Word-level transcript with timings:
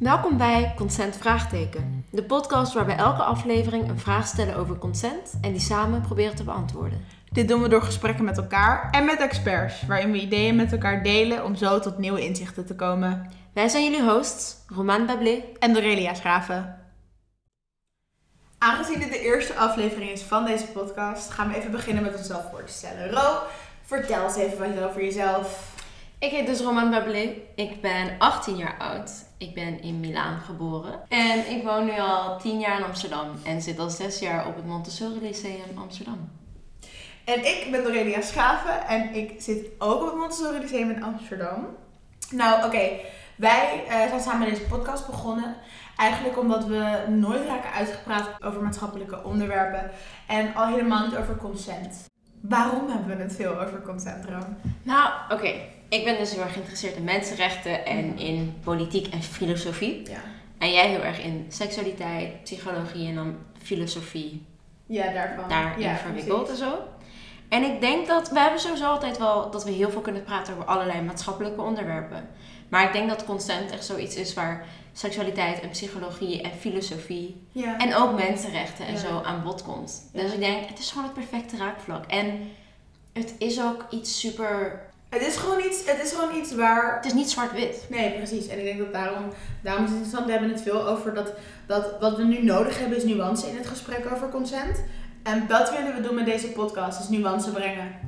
Welkom 0.00 0.36
bij 0.36 0.72
Consent 0.76 1.16
Vraagteken, 1.16 2.04
de 2.10 2.22
podcast 2.22 2.72
waar 2.72 2.86
we 2.86 2.92
elke 2.92 3.22
aflevering 3.22 3.88
een 3.88 3.98
vraag 3.98 4.26
stellen 4.26 4.56
over 4.56 4.78
consent 4.78 5.38
en 5.40 5.52
die 5.52 5.60
samen 5.60 6.00
proberen 6.00 6.36
te 6.36 6.44
beantwoorden. 6.44 7.04
Dit 7.32 7.48
doen 7.48 7.62
we 7.62 7.68
door 7.68 7.82
gesprekken 7.82 8.24
met 8.24 8.36
elkaar 8.36 8.90
en 8.90 9.04
met 9.04 9.18
experts, 9.18 9.86
waarin 9.86 10.12
we 10.12 10.20
ideeën 10.20 10.56
met 10.56 10.72
elkaar 10.72 11.02
delen 11.02 11.44
om 11.44 11.54
zo 11.54 11.78
tot 11.78 11.98
nieuwe 11.98 12.24
inzichten 12.24 12.66
te 12.66 12.74
komen. 12.74 13.30
Wij 13.54 13.68
zijn 13.68 13.84
jullie 13.84 14.10
hosts, 14.10 14.56
Roman 14.66 15.06
Bablé. 15.06 15.42
En 15.58 15.72
Dorelia 15.72 16.14
Schraven. 16.14 16.78
Aangezien 18.58 18.98
dit 18.98 19.12
de 19.12 19.20
eerste 19.20 19.54
aflevering 19.54 20.10
is 20.10 20.22
van 20.22 20.44
deze 20.44 20.66
podcast, 20.66 21.30
gaan 21.30 21.48
we 21.48 21.56
even 21.56 21.70
beginnen 21.70 22.02
met 22.02 22.16
onszelf 22.16 22.50
voor 22.50 22.64
te 22.64 22.72
stellen. 22.72 23.10
Ro, 23.10 23.38
vertel 23.82 24.24
eens 24.24 24.36
even 24.36 24.74
wat 24.74 24.88
over 24.88 25.04
jezelf. 25.04 25.78
Ik 26.20 26.30
heet 26.30 26.46
dus 26.46 26.60
Roman 26.60 26.90
Bablé. 26.90 27.34
Ik 27.54 27.80
ben 27.80 28.18
18 28.18 28.56
jaar 28.56 28.78
oud. 28.78 29.10
Ik 29.38 29.54
ben 29.54 29.82
in 29.82 30.00
Milaan 30.00 30.40
geboren. 30.40 31.00
En 31.08 31.50
ik 31.50 31.62
woon 31.62 31.84
nu 31.84 31.98
al 31.98 32.38
10 32.38 32.58
jaar 32.58 32.78
in 32.78 32.84
Amsterdam 32.84 33.26
en 33.44 33.62
zit 33.62 33.78
al 33.78 33.90
6 33.90 34.18
jaar 34.18 34.46
op 34.46 34.56
het 34.56 34.66
Montessori 34.66 35.20
Lyceum 35.20 35.78
Amsterdam. 35.78 36.30
En 37.24 37.44
ik 37.44 37.68
ben 37.70 37.82
Dorelia 37.82 38.20
Schaven 38.20 38.86
en 38.86 39.14
ik 39.14 39.40
zit 39.40 39.66
ook 39.78 40.00
op 40.00 40.06
het 40.06 40.16
Montessori 40.16 40.58
Lyceum 40.58 40.90
in 40.90 41.02
Amsterdam. 41.02 41.66
Nou, 42.30 42.64
oké. 42.64 42.88
Wij 43.36 43.84
eh, 43.88 44.08
zijn 44.08 44.20
samen 44.20 44.48
deze 44.48 44.66
podcast 44.66 45.06
begonnen. 45.06 45.56
Eigenlijk 45.96 46.38
omdat 46.38 46.64
we 46.64 47.04
nooit 47.08 47.46
raken 47.46 47.72
uitgepraat 47.72 48.42
over 48.44 48.62
maatschappelijke 48.62 49.24
onderwerpen. 49.24 49.90
En 50.26 50.54
al 50.54 50.66
helemaal 50.66 51.06
niet 51.06 51.16
over 51.16 51.36
consent. 51.36 52.04
Waarom 52.40 52.88
hebben 52.88 53.16
we 53.16 53.22
het 53.22 53.36
veel 53.36 53.60
over 53.60 53.82
consent, 53.82 54.24
Ram? 54.24 54.56
Nou, 54.82 55.10
oké. 55.28 55.78
Ik 55.90 56.04
ben 56.04 56.18
dus 56.18 56.32
heel 56.32 56.42
erg 56.42 56.52
geïnteresseerd 56.52 56.96
in 56.96 57.04
mensenrechten 57.04 57.86
en 57.86 58.18
in 58.18 58.54
politiek 58.64 59.06
en 59.12 59.22
filosofie. 59.22 60.02
Ja. 60.10 60.20
En 60.58 60.72
jij 60.72 60.88
heel 60.88 61.02
erg 61.02 61.22
in 61.22 61.46
seksualiteit, 61.48 62.42
psychologie 62.42 63.08
en 63.08 63.14
dan 63.14 63.36
filosofie 63.62 64.46
Ja, 64.86 65.12
daarvan. 65.12 65.48
daarin 65.48 65.80
ja, 65.84 65.96
verwikkeld 65.96 66.48
en 66.50 66.56
zo. 66.56 66.78
En 67.48 67.62
ik 67.62 67.80
denk 67.80 68.06
dat 68.06 68.30
we 68.30 68.40
hebben 68.40 68.60
sowieso 68.60 68.84
altijd 68.86 69.18
wel 69.18 69.50
dat 69.50 69.64
we 69.64 69.70
heel 69.70 69.90
veel 69.90 70.00
kunnen 70.00 70.22
praten 70.24 70.52
over 70.54 70.66
allerlei 70.66 71.00
maatschappelijke 71.00 71.60
onderwerpen. 71.62 72.28
Maar 72.68 72.84
ik 72.84 72.92
denk 72.92 73.08
dat 73.08 73.24
consent 73.24 73.70
echt 73.70 73.84
zoiets 73.84 74.16
is 74.16 74.34
waar 74.34 74.66
seksualiteit 74.92 75.60
en 75.60 75.68
psychologie 75.70 76.42
en 76.42 76.50
filosofie 76.58 77.46
Ja. 77.52 77.78
en 77.78 77.94
ook 77.94 78.14
mensenrechten 78.16 78.86
en 78.86 78.92
Ja. 78.92 78.98
zo 78.98 79.20
aan 79.24 79.42
bod 79.42 79.62
komt. 79.62 80.08
Dus 80.12 80.32
ik 80.32 80.40
denk, 80.40 80.68
het 80.68 80.78
is 80.78 80.90
gewoon 80.90 81.04
het 81.04 81.14
perfecte 81.14 81.56
raakvlak. 81.56 82.04
En 82.06 82.50
het 83.12 83.34
is 83.38 83.62
ook 83.62 83.86
iets 83.90 84.20
super. 84.20 84.80
Het 85.10 85.22
is 85.22 85.36
gewoon 85.36 85.60
iets, 85.60 85.84
het 85.84 86.02
is 86.02 86.12
gewoon 86.12 86.34
iets 86.34 86.54
waar... 86.54 86.94
Het 86.94 87.04
is 87.04 87.12
niet 87.12 87.30
zwart-wit. 87.30 87.86
Nee, 87.88 88.12
precies. 88.12 88.46
En 88.46 88.58
ik 88.58 88.64
denk 88.64 88.78
dat 88.78 88.92
daarom, 88.92 89.24
daarom 89.62 89.84
is 89.84 89.90
het 89.90 89.98
interessant. 89.98 90.26
We 90.26 90.32
hebben 90.32 90.50
het 90.50 90.62
veel 90.62 90.88
over 90.88 91.14
dat, 91.14 91.32
dat 91.66 92.00
wat 92.00 92.16
we 92.16 92.24
nu 92.24 92.42
nodig 92.42 92.78
hebben 92.78 92.96
is 92.96 93.04
nuance 93.04 93.48
in 93.48 93.56
het 93.56 93.66
gesprek 93.66 94.12
over 94.12 94.28
consent. 94.28 94.82
En 95.22 95.46
dat 95.46 95.70
willen 95.70 95.94
we 95.94 96.00
doen 96.00 96.14
met 96.14 96.24
deze 96.24 96.48
podcast, 96.48 97.00
is 97.00 97.08
nuance 97.08 97.50
brengen. 97.50 97.98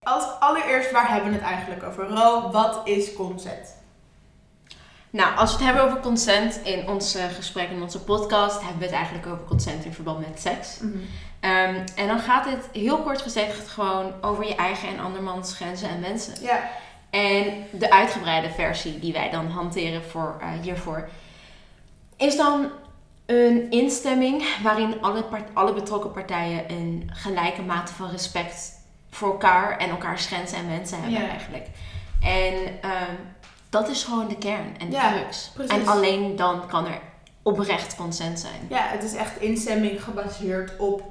Als 0.00 0.40
allereerst, 0.40 0.90
waar 0.90 1.10
hebben 1.10 1.30
we 1.30 1.36
het 1.36 1.46
eigenlijk 1.46 1.82
over? 1.82 2.08
Ro, 2.08 2.50
wat 2.50 2.80
is 2.84 3.12
consent? 3.12 3.83
Nou, 5.16 5.36
als 5.36 5.50
we 5.50 5.56
het 5.56 5.66
hebben 5.66 5.82
over 5.84 6.00
consent 6.00 6.60
in 6.64 6.88
onze 6.88 7.18
gesprekken, 7.34 7.76
in 7.76 7.82
onze 7.82 8.00
podcast, 8.00 8.60
hebben 8.60 8.78
we 8.78 8.84
het 8.84 8.94
eigenlijk 8.94 9.26
over 9.26 9.44
consent 9.44 9.84
in 9.84 9.92
verband 9.92 10.18
met 10.28 10.40
seks. 10.40 10.80
Ehm, 11.40 11.74
en 11.96 12.06
dan 12.06 12.18
gaat 12.18 12.44
het 12.44 12.68
heel 12.72 12.98
kort 12.98 13.22
gezegd 13.22 13.68
gewoon 13.68 14.12
over 14.20 14.46
je 14.48 14.54
eigen 14.54 14.88
en 14.88 14.98
andermans 15.00 15.54
grenzen 15.56 15.88
en 15.88 16.00
wensen. 16.00 16.34
Ja, 16.42 16.70
En 17.10 17.66
de 17.72 17.90
uitgebreide 17.90 18.50
versie 18.50 18.98
die 18.98 19.12
wij 19.12 19.30
dan 19.30 19.46
hanteren 19.50 20.02
voor, 20.04 20.36
eh, 20.40 20.48
hiervoor 20.62 21.08
is 22.16 22.36
dan 22.36 22.70
een 23.26 23.70
instemming 23.70 24.44
waarin 24.62 25.02
alle, 25.02 25.22
part- 25.22 25.54
alle 25.54 25.72
betrokken 25.72 26.10
partijen 26.12 26.64
een 26.70 27.10
gelijke 27.12 27.62
mate 27.62 27.92
van 27.92 28.10
respect 28.10 28.72
voor 29.10 29.30
elkaar 29.30 29.78
en 29.78 29.88
elkaars 29.90 30.26
grenzen 30.26 30.58
en 30.58 30.68
wensen 30.68 31.00
hebben 31.02 31.20
Ja. 31.20 31.28
eigenlijk. 31.28 31.66
En 32.22 32.54
ehm, 32.80 33.14
dat 33.74 33.88
is 33.88 34.02
gewoon 34.04 34.28
de 34.28 34.38
kern 34.38 34.74
en 34.78 34.90
de 34.90 34.96
Ja, 34.96 35.12
crux. 35.12 35.50
En 35.68 35.86
alleen 35.86 36.36
dan 36.36 36.66
kan 36.66 36.86
er 36.86 37.00
oprecht 37.42 37.96
consent 37.96 38.40
zijn. 38.40 38.66
ja, 38.68 38.86
het 38.86 39.02
is 39.02 39.14
echt 39.14 39.40
instemming 39.40 40.04
gebaseerd 40.04 40.76
op 40.78 41.02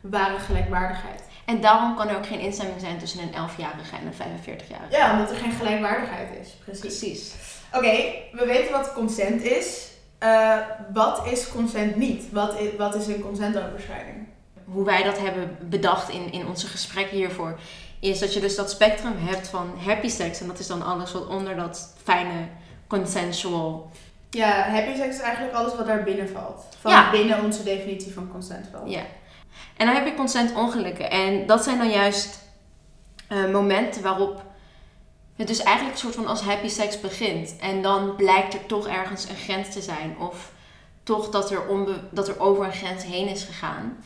ware 0.00 0.38
gelijkwaardigheid. 0.38 1.22
En 1.44 1.60
daarom 1.60 1.96
kan 1.96 2.08
er 2.08 2.16
ook 2.16 2.26
geen 2.26 2.40
instemming 2.40 2.80
zijn 2.80 2.98
tussen 2.98 3.20
een 3.20 3.28
11-jarige 3.28 3.96
en 3.96 4.06
een 4.06 4.38
45-jarige. 4.38 4.90
Ja, 4.90 5.12
omdat 5.12 5.30
er 5.30 5.36
geen 5.36 5.52
gelijkwaardigheid 5.52 6.28
is. 6.42 6.48
Precies. 6.64 6.80
Precies. 6.80 7.34
Oké, 7.72 7.96
we 8.32 8.44
weten 8.46 8.72
wat 8.72 8.92
consent 8.92 9.42
is. 9.42 9.88
Eh, 10.18 10.56
wat 10.92 11.26
is 11.26 11.48
consent 11.48 11.96
niet? 11.96 12.32
Wat 12.32 12.58
is, 12.58 12.76
wat 12.76 12.94
is 12.94 13.06
een 13.06 13.20
consentoverschrijding? 13.20 14.26
hoe 14.64 14.84
wij 14.84 15.02
dat 15.02 15.18
hebben 15.18 15.56
bedacht 15.60 16.08
in, 16.08 16.32
in 16.32 16.46
onze 16.46 16.66
gesprekken 16.66 17.16
hiervoor, 17.16 17.58
is 18.10 18.18
dat 18.18 18.34
je 18.34 18.40
dus 18.40 18.56
dat 18.56 18.70
spectrum 18.70 19.14
hebt 19.18 19.48
van 19.48 19.72
happy 19.86 20.08
sex. 20.08 20.40
En 20.40 20.46
dat 20.46 20.58
is 20.58 20.66
dan 20.66 20.82
alles 20.82 21.12
wat 21.12 21.26
onder 21.26 21.56
dat 21.56 21.94
fijne 22.02 22.48
consensual. 22.86 23.90
Ja, 24.30 24.68
happy 24.70 24.96
sex 24.96 25.14
is 25.14 25.20
eigenlijk 25.20 25.54
alles 25.54 25.76
wat 25.76 25.86
daar 25.86 26.02
binnen 26.02 26.28
valt. 26.28 26.64
Van 26.80 26.90
Ja. 26.92 27.10
binnen 27.10 27.44
onze 27.44 27.62
definitie 27.62 28.12
van 28.12 28.28
consent 28.32 28.66
valt. 28.72 28.90
Ja. 28.90 29.02
En 29.76 29.86
dan 29.86 29.94
heb 29.94 30.06
je 30.06 30.14
consentongelukken. 30.14 31.10
En 31.10 31.46
dat 31.46 31.64
zijn 31.64 31.78
dan 31.78 31.90
juist 31.90 32.38
eh, 33.28 33.44
momenten 33.52 34.02
waarop 34.02 34.42
het 35.36 35.46
dus 35.46 35.62
eigenlijk 35.62 35.94
een 35.96 36.00
soort 36.02 36.14
van 36.14 36.26
als 36.26 36.40
happy 36.40 36.68
sex 36.68 37.00
begint. 37.00 37.56
En 37.60 37.82
dan 37.82 38.16
blijkt 38.16 38.54
er 38.54 38.66
toch 38.66 38.88
ergens 38.88 39.28
een 39.28 39.36
grens 39.36 39.72
te 39.72 39.82
zijn. 39.82 40.16
Of 40.18 40.52
toch 41.02 41.28
dat 41.30 41.50
er, 41.50 41.66
onbe- 41.68 42.00
dat 42.10 42.28
er 42.28 42.40
over 42.40 42.64
een 42.64 42.72
grens 42.72 43.04
heen 43.04 43.28
is 43.28 43.42
gegaan. 43.44 43.96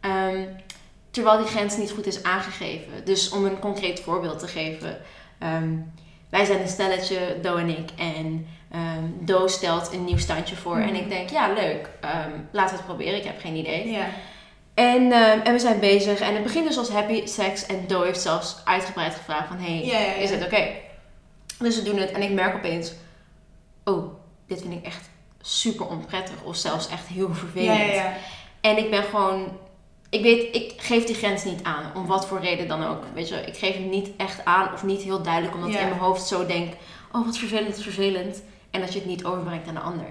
Ehm, 0.00 0.44
terwijl 1.22 1.38
die 1.44 1.52
grens 1.56 1.76
niet 1.76 1.90
goed 1.90 2.06
is 2.06 2.22
aangegeven. 2.22 3.04
Dus 3.04 3.30
om 3.30 3.44
een 3.44 3.58
concreet 3.58 4.00
voorbeeld 4.00 4.38
te 4.38 4.46
geven. 4.46 5.00
ehm, 5.38 5.68
wij 6.30 6.44
zijn 6.44 6.60
een 6.60 6.68
stelletje, 6.68 7.18
Do 7.42 7.56
en 7.56 7.68
ik. 7.68 7.90
En 7.96 8.46
ehm, 8.70 9.02
Do 9.20 9.46
stelt 9.46 9.92
een 9.92 10.04
nieuw 10.04 10.18
standje 10.18 10.56
voor. 10.56 10.76
En 10.76 10.86
Mhm. 10.86 10.94
ik 10.94 11.08
denk, 11.08 11.30
ja 11.30 11.52
leuk, 11.52 11.88
ehm, 12.00 12.30
laten 12.50 12.70
we 12.70 12.76
het 12.76 12.84
proberen. 12.86 13.16
Ik 13.18 13.24
heb 13.24 13.40
geen 13.40 13.54
idee. 13.56 13.86
En, 14.74 15.12
en 15.44 15.52
we 15.52 15.58
zijn 15.58 15.80
bezig. 15.80 16.20
En 16.20 16.34
het 16.34 16.42
begint 16.42 16.66
dus 16.66 16.78
als 16.78 16.88
happy 16.88 17.26
sex. 17.26 17.66
En 17.66 17.84
Do 17.86 18.02
heeft 18.02 18.20
zelfs 18.20 18.56
uitgebreid 18.64 19.14
gevraagd 19.14 19.48
van... 19.48 19.58
Hey, 19.58 19.80
is 20.22 20.30
het 20.30 20.44
oké? 20.44 20.66
Dus 21.58 21.76
we 21.76 21.82
doen 21.82 21.96
het. 21.98 22.12
En 22.12 22.22
ik 22.22 22.30
merk 22.30 22.54
opeens... 22.54 22.92
Oh, 23.84 24.12
dit 24.46 24.60
vind 24.60 24.72
ik 24.74 24.84
echt 24.84 25.08
super 25.40 25.86
onprettig. 25.86 26.42
Of 26.42 26.56
zelfs 26.56 26.88
echt 26.88 27.06
heel 27.06 27.34
vervelend. 27.34 27.80
En 28.60 28.76
ik 28.78 28.90
ben 28.90 29.02
gewoon... 29.02 29.58
Ik 30.10 30.22
weet, 30.22 30.54
ik 30.54 30.74
geef 30.76 31.04
die 31.04 31.14
grens 31.14 31.44
niet 31.44 31.62
aan. 31.62 31.92
Om 31.94 32.06
wat 32.06 32.26
voor 32.26 32.40
reden 32.40 32.68
dan 32.68 32.84
ook. 32.86 33.02
Weet 33.14 33.28
je, 33.28 33.36
ik 33.40 33.56
geef 33.56 33.74
hem 33.74 33.88
niet 33.88 34.10
echt 34.16 34.44
aan. 34.44 34.72
Of 34.72 34.84
niet 34.84 35.02
heel 35.02 35.22
duidelijk. 35.22 35.54
Omdat 35.54 35.70
Ja. 35.70 35.76
ik 35.76 35.82
in 35.82 35.88
mijn 35.88 36.00
hoofd 36.00 36.26
zo 36.26 36.46
denk... 36.46 36.72
Oh, 37.12 37.24
wat 37.26 37.38
vervelend, 37.38 37.68
wat 37.74 37.82
vervelend. 37.82 38.42
En 38.70 38.80
dat 38.80 38.92
je 38.92 38.98
het 38.98 39.08
niet 39.08 39.24
overbrengt 39.24 39.68
aan 39.68 39.74
de 39.74 39.80
ander. 39.80 40.06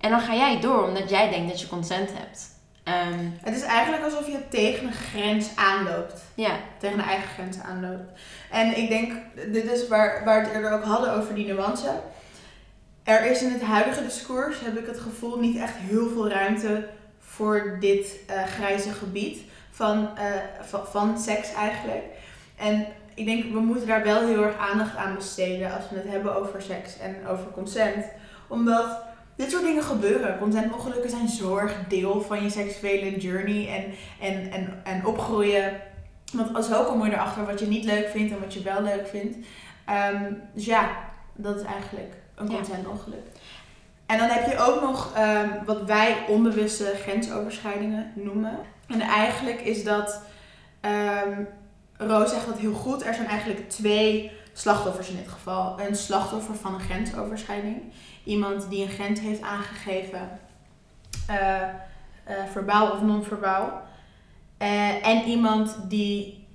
En 0.00 0.10
dan 0.10 0.20
ga 0.20 0.34
jij 0.34 0.60
door. 0.60 0.82
Omdat 0.88 1.10
jij 1.10 1.30
denkt 1.30 1.48
dat 1.50 1.60
je 1.60 1.68
consent 1.68 2.10
hebt. 2.12 2.48
Ehm, 2.84 3.28
Het 3.42 3.56
is 3.56 3.62
eigenlijk 3.62 4.04
alsof 4.04 4.26
je 4.26 4.48
tegen 4.48 4.86
een 4.86 4.92
grens 4.92 5.46
aanloopt. 5.56 6.22
ja. 6.34 6.50
Tegen 6.78 6.98
een 6.98 7.04
eigen 7.04 7.28
grens 7.28 7.58
aanloopt. 7.58 8.10
En 8.50 8.76
ik 8.76 8.88
denk, 8.88 9.12
dit 9.52 9.70
is 9.70 9.88
waar, 9.88 10.24
waar 10.24 10.40
we 10.40 10.46
het 10.46 10.54
eerder 10.56 10.72
ook 10.72 10.84
hadden 10.84 11.12
over 11.14 11.34
die 11.34 11.46
nuance. 11.46 12.00
Er 13.04 13.30
is 13.30 13.42
in 13.42 13.52
het 13.52 13.62
huidige 13.62 14.02
discours, 14.04 14.60
heb 14.60 14.78
ik 14.78 14.86
het 14.86 15.00
gevoel, 15.00 15.38
niet 15.38 15.56
echt 15.56 15.74
heel 15.76 16.08
veel 16.08 16.28
ruimte 16.28 16.88
voor 17.40 17.76
dit 17.80 18.16
eh, 18.26 18.44
grijze 18.44 18.90
gebied 18.90 19.42
van, 19.70 20.16
eh, 20.16 20.24
van, 20.60 20.86
van 20.86 21.18
seks 21.18 21.52
eigenlijk. 21.52 22.04
En 22.56 22.86
ik 23.14 23.24
denk, 23.24 23.52
we 23.52 23.60
moeten 23.60 23.86
daar 23.86 24.02
wel 24.02 24.26
heel 24.26 24.42
erg 24.42 24.56
aandacht 24.56 24.96
aan 24.96 25.14
besteden 25.14 25.74
als 25.74 25.84
we 25.90 25.96
het 25.96 26.08
hebben 26.08 26.36
over 26.36 26.62
seks 26.62 26.98
en 26.98 27.26
over 27.26 27.44
consent. 27.52 28.04
Omdat 28.48 29.02
dit 29.36 29.50
soort 29.50 29.62
dingen 29.62 29.82
gebeuren. 29.82 30.38
Consentongelukken 30.38 31.10
zijn 31.10 31.28
zo 31.28 31.56
erg 31.56 31.74
deel 31.88 32.22
van 32.22 32.42
je 32.42 32.50
seksuele 32.50 33.18
journey 33.18 33.68
en, 33.68 33.84
en, 34.28 34.50
en, 34.50 34.80
en 34.84 35.06
opgroeien. 35.06 35.80
Want 36.32 36.54
als 36.54 36.74
ook 36.74 36.86
kom 36.86 37.04
je 37.04 37.12
erachter 37.12 37.46
wat 37.46 37.60
je 37.60 37.66
niet 37.66 37.84
leuk 37.84 38.08
vindt 38.08 38.32
en 38.32 38.40
wat 38.40 38.54
je 38.54 38.62
wel 38.62 38.82
leuk 38.82 39.06
vindt. 39.06 39.36
Ehm, 39.86 40.32
dus 40.54 40.64
ja, 40.64 40.90
dat 41.34 41.56
is 41.56 41.62
eigenlijk 41.62 42.14
een 42.34 42.50
Ja. 42.50 42.58
En 44.10 44.18
dan 44.18 44.28
heb 44.28 44.46
je 44.50 44.58
ook 44.58 44.80
nog 44.80 45.12
ehm, 45.14 45.48
wat 45.64 45.82
wij 45.82 46.16
onbewuste 46.28 46.94
grensoverschrijdingen 47.02 48.12
noemen. 48.14 48.58
En 48.86 49.00
eigenlijk 49.00 49.60
is 49.60 49.84
dat, 49.84 50.22
ehm 50.80 51.42
Roos 51.96 52.30
zegt 52.30 52.46
dat 52.46 52.58
heel 52.58 52.72
goed, 52.72 53.04
er 53.04 53.14
zijn 53.14 53.26
eigenlijk 53.26 53.70
twee 53.70 54.32
slachtoffers 54.52 55.08
in 55.08 55.16
dit 55.16 55.28
geval. 55.28 55.80
Een 55.80 55.96
slachtoffer 55.96 56.54
van 56.54 56.74
een 56.74 56.80
grensoverschrijding. 56.80 57.82
Iemand 58.24 58.70
die 58.70 58.82
een 58.82 58.90
grens 58.90 59.20
heeft 59.20 59.42
aangegeven, 59.42 60.40
eh, 61.26 61.62
verbaal 62.52 62.90
of 62.90 63.02
non-verbaal. 63.02 63.82
Eh, 64.58 65.06
en 65.06 65.24
iemand 65.24 65.76
die 65.88 66.46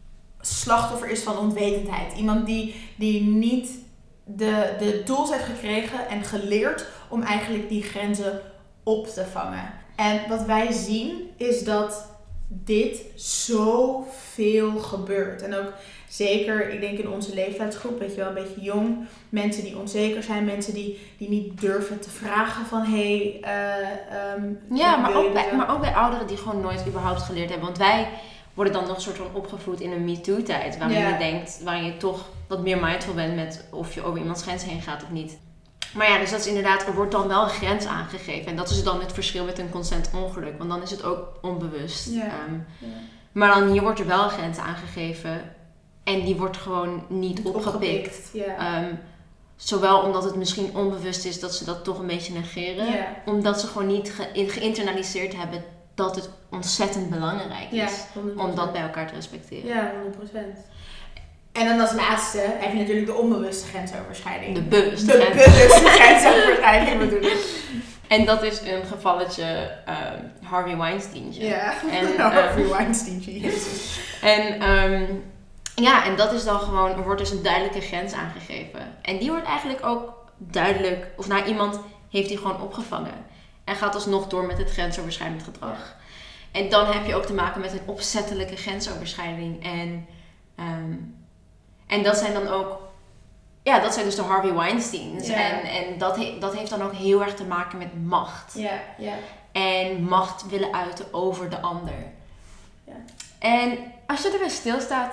slachtoffer 0.42 1.10
is 1.10 1.24
van 1.24 1.38
onwetendheid. 1.38 2.14
Iemand 2.14 2.46
die, 2.46 2.76
die 2.96 3.22
niet 3.22 3.70
de, 4.24 4.76
de 4.80 5.04
tools 5.04 5.32
heeft 5.32 5.46
gekregen 5.46 6.08
en 6.10 6.24
geleerd 6.24 6.86
om 7.10 7.22
eigenlijk 7.22 7.70
die 7.70 7.84
grenzen 7.84 8.42
op 8.84 9.08
te 9.08 9.26
vangen. 9.26 9.74
En 9.96 10.22
wat 10.30 10.46
wij 10.46 10.72
zien 10.72 11.30
is 11.38 11.64
dat 11.64 12.14
dit 12.48 13.02
zoveel 13.16 14.78
gebeurt. 14.78 15.42
En 15.42 15.56
ook 15.56 15.74
zeker, 16.10 16.70
ik 16.70 16.80
denk 16.80 16.98
in 16.98 17.10
onze 17.10 17.34
leeftijdsgroep, 17.34 18.00
weet 18.00 18.12
je 18.12 18.18
wel, 18.18 18.28
een 18.28 18.34
beetje 18.34 18.62
jong. 18.62 19.08
Mensen 19.30 19.64
die 19.64 19.78
onzeker 19.78 20.24
zijn, 20.24 20.46
mensen 20.46 20.74
die, 20.74 21.00
die 21.18 21.30
niet 21.30 21.62
durven 21.62 22.00
te 22.00 22.10
vragen 22.10 22.66
van... 22.66 22.82
Hé, 22.82 23.40
hey, 23.42 23.84
uh, 24.38 24.44
um, 24.44 24.60
ja, 24.78 24.96
maar 24.96 25.16
ook, 25.16 25.34
bij, 25.34 25.56
maar 25.56 25.74
ook 25.74 25.82
bij 25.82 25.94
ouderen 25.94 26.28
die 26.28 26.38
gewoon 26.38 26.62
nooit 26.62 26.88
überhaupt 26.88 27.22
geleerd 27.22 27.50
hebben. 27.50 27.68
Want 27.68 27.78
wij 27.78 28.08
worden 28.54 28.74
dan 28.74 28.88
nog 28.88 28.96
een 28.96 29.02
soort 29.02 29.18
van 29.18 29.34
opgevoed 29.34 29.82
in 29.82 29.92
een 29.92 30.06
MeToo-tijd. 30.06 30.78
Waarin 30.78 31.08
je 31.08 31.18
denkt, 31.18 31.62
waarin 31.64 31.86
je 31.86 31.98
toch 31.98 32.30
wat 32.48 32.62
meer 32.62 32.78
mindful 32.78 33.14
bent 33.14 33.36
met 33.36 33.66
of 33.72 33.94
je 33.94 34.04
over 34.04 34.20
iemands 34.20 34.44
grens 34.44 34.64
heen 34.64 34.82
gaat 34.82 35.04
of 35.04 35.12
niet. 35.12 35.38
Maar 35.94 36.10
ja, 36.10 36.20
dus 36.20 36.32
dat 36.32 36.40
is 36.40 36.48
inderdaad, 36.48 36.88
er 36.88 36.94
wordt 36.96 37.12
dan 37.12 37.28
wel 37.28 37.44
een 37.44 37.50
grens 37.50 37.86
aangegeven. 37.86 38.48
En 38.52 38.56
dat 38.56 38.70
is 38.70 38.84
dan 38.84 39.00
het 39.00 39.12
verschil 39.14 39.46
met 39.46 39.60
een 39.60 39.70
consent 39.70 40.10
ongeluk. 40.14 40.58
Want 40.58 40.70
dan 40.70 40.82
is 40.82 40.92
het 40.92 41.04
ook 41.04 41.28
onbewust. 41.42 42.10
Ja. 42.10 42.24
Ehm, 42.24 42.56
maar 43.32 43.54
dan 43.60 43.72
hier 43.72 43.82
wordt 43.82 44.00
er 44.00 44.06
wel 44.08 44.24
een 44.24 44.30
grens 44.30 44.58
aangegeven. 44.58 45.42
En 46.04 46.26
die 46.26 46.36
wordt 46.36 46.58
gewoon 46.58 47.06
niet 47.08 47.42
opgepikt. 47.44 48.32
Ehm, 48.58 48.94
zowel 49.56 50.00
omdat 50.00 50.24
het 50.24 50.36
misschien 50.36 50.76
onbewust 50.76 51.26
is 51.26 51.40
dat 51.40 51.56
ze 51.56 51.66
dat 51.66 51.84
toch 51.84 52.00
een 52.00 52.08
beetje 52.08 52.34
negeren. 52.34 52.88
Omdat 53.26 53.60
ze 53.60 53.68
gewoon 53.68 53.88
niet 53.88 54.14
geïnternaliseerd 54.36 55.36
hebben 55.36 55.64
dat 55.96 56.16
het 56.16 56.30
ontzettend 56.50 57.10
belangrijk 57.10 57.72
is. 57.72 58.06
om 58.38 58.56
dat 58.56 58.72
bij 58.72 58.82
elkaar 58.82 59.08
te 59.08 59.14
respecteren. 59.14 59.68
Ja, 59.68 59.92
100%. 60.04 60.58
En 61.56 61.66
dan 61.66 61.80
als 61.80 61.94
laatste 61.94 62.38
heb 62.38 62.72
je 62.72 62.78
natuurlijk 62.78 63.06
de 63.06 63.14
onbewuste 63.14 63.68
grensoverschrijding. 63.68 64.56
De 64.56 64.62
bewuste, 64.62 65.12
de 65.12 65.30
bewuste 65.34 65.86
grensoverschrijding 66.00 67.00
bedoel. 67.00 67.32
En 68.08 68.26
dat 68.26 68.44
is 68.44 68.62
een 68.62 68.86
gevalletje 68.86 69.72
uh, 69.88 69.96
Harvey 70.50 70.78
Weinstein. 70.78 71.34
Ja, 71.34 71.74
en, 71.92 72.18
Harvey 72.32 72.68
Weinstein, 72.68 73.20
jezus. 73.20 74.00
En 74.22 74.70
um, 74.70 75.24
ja, 75.76 76.06
en 76.06 76.16
dat 76.16 76.34
is 76.34 76.44
dan 76.44 76.60
gewoon, 76.60 76.92
er 76.92 77.04
wordt 77.04 77.20
dus 77.20 77.32
een 77.32 77.44
duidelijke 77.44 77.82
grens 77.82 78.14
aangegeven. 78.14 78.80
En 79.02 79.18
die 79.18 79.30
wordt 79.30 79.48
eigenlijk 79.48 79.86
ook 79.86 80.14
duidelijk, 80.38 81.08
of 81.18 81.28
nou 81.28 81.46
iemand 81.46 81.80
heeft 82.10 82.28
die 82.28 82.38
gewoon 82.38 82.62
opgevangen. 82.62 83.26
En 83.64 83.76
gaat 83.76 83.96
alsnog 83.96 84.28
door 84.28 84.46
met 84.46 84.58
het 84.58 84.72
grensoverschrijdend 84.72 85.44
gedrag. 85.44 85.96
En 86.52 86.70
dan 86.70 86.86
heb 86.86 87.06
je 87.06 87.16
ook 87.16 87.26
te 87.26 87.34
maken 87.34 87.62
met 87.62 87.72
een 87.72 87.88
opzettelijke 87.88 88.56
grensoverschrijding. 88.56 89.64
En 89.64 90.08
um, 90.60 91.25
en 91.88 92.04
dat 92.04 92.18
zijn 92.18 92.34
dan 92.34 92.48
ook, 92.48 92.82
ja, 93.64 93.80
dat 93.80 93.94
zijn 93.94 94.06
dus 94.06 94.16
de 94.16 94.22
Harvey 94.22 94.54
Weinsteins. 94.54 95.28
En, 95.28 95.64
en 95.64 95.98
dat, 95.98 96.16
he, 96.16 96.38
dat 96.40 96.56
heeft 96.56 96.70
dan 96.70 96.82
ook 96.82 96.94
heel 96.94 97.22
erg 97.24 97.36
te 97.36 97.44
maken 97.44 97.78
met 97.78 98.06
macht. 98.06 98.54
Ja, 98.56 98.80
ja. 98.98 99.14
En 99.52 100.04
macht 100.04 100.50
willen 100.50 100.74
uiten 100.74 101.06
over 101.12 101.50
de 101.50 101.62
ander. 101.62 102.12
Ja. 102.84 102.94
En 103.40 103.78
als 104.08 104.22
je 104.22 104.30
er 104.30 104.40
weer 104.40 104.50
stilstaat, 104.50 105.12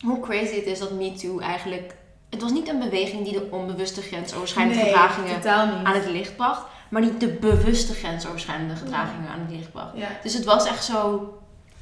hoe 0.00 0.20
crazy 0.20 0.54
het 0.54 0.66
is 0.66 0.78
dat 0.78 0.90
MeToo 0.90 1.38
eigenlijk. 1.38 1.94
Het 2.30 2.42
was 2.42 2.52
niet 2.52 2.68
een 2.68 2.78
beweging 2.78 3.24
die 3.24 3.32
de 3.32 3.48
onbewuste 3.50 4.02
grensoverschrijdende 4.02 4.82
nee, 4.82 4.88
gedragingen 4.88 5.86
aan 5.86 5.94
het 5.94 6.06
licht 6.06 6.36
bracht, 6.36 6.66
maar 6.88 7.02
niet 7.02 7.20
de 7.20 7.28
bewuste 7.28 7.94
grensoverschrijdende 7.94 8.76
gedragingen 8.76 9.30
aan 9.30 9.40
het 9.40 9.50
licht 9.50 9.72
bracht. 9.72 9.96
Ja. 9.96 10.08
Dus 10.22 10.34
het 10.34 10.44
was 10.44 10.66
echt 10.66 10.84
zo 10.84 11.28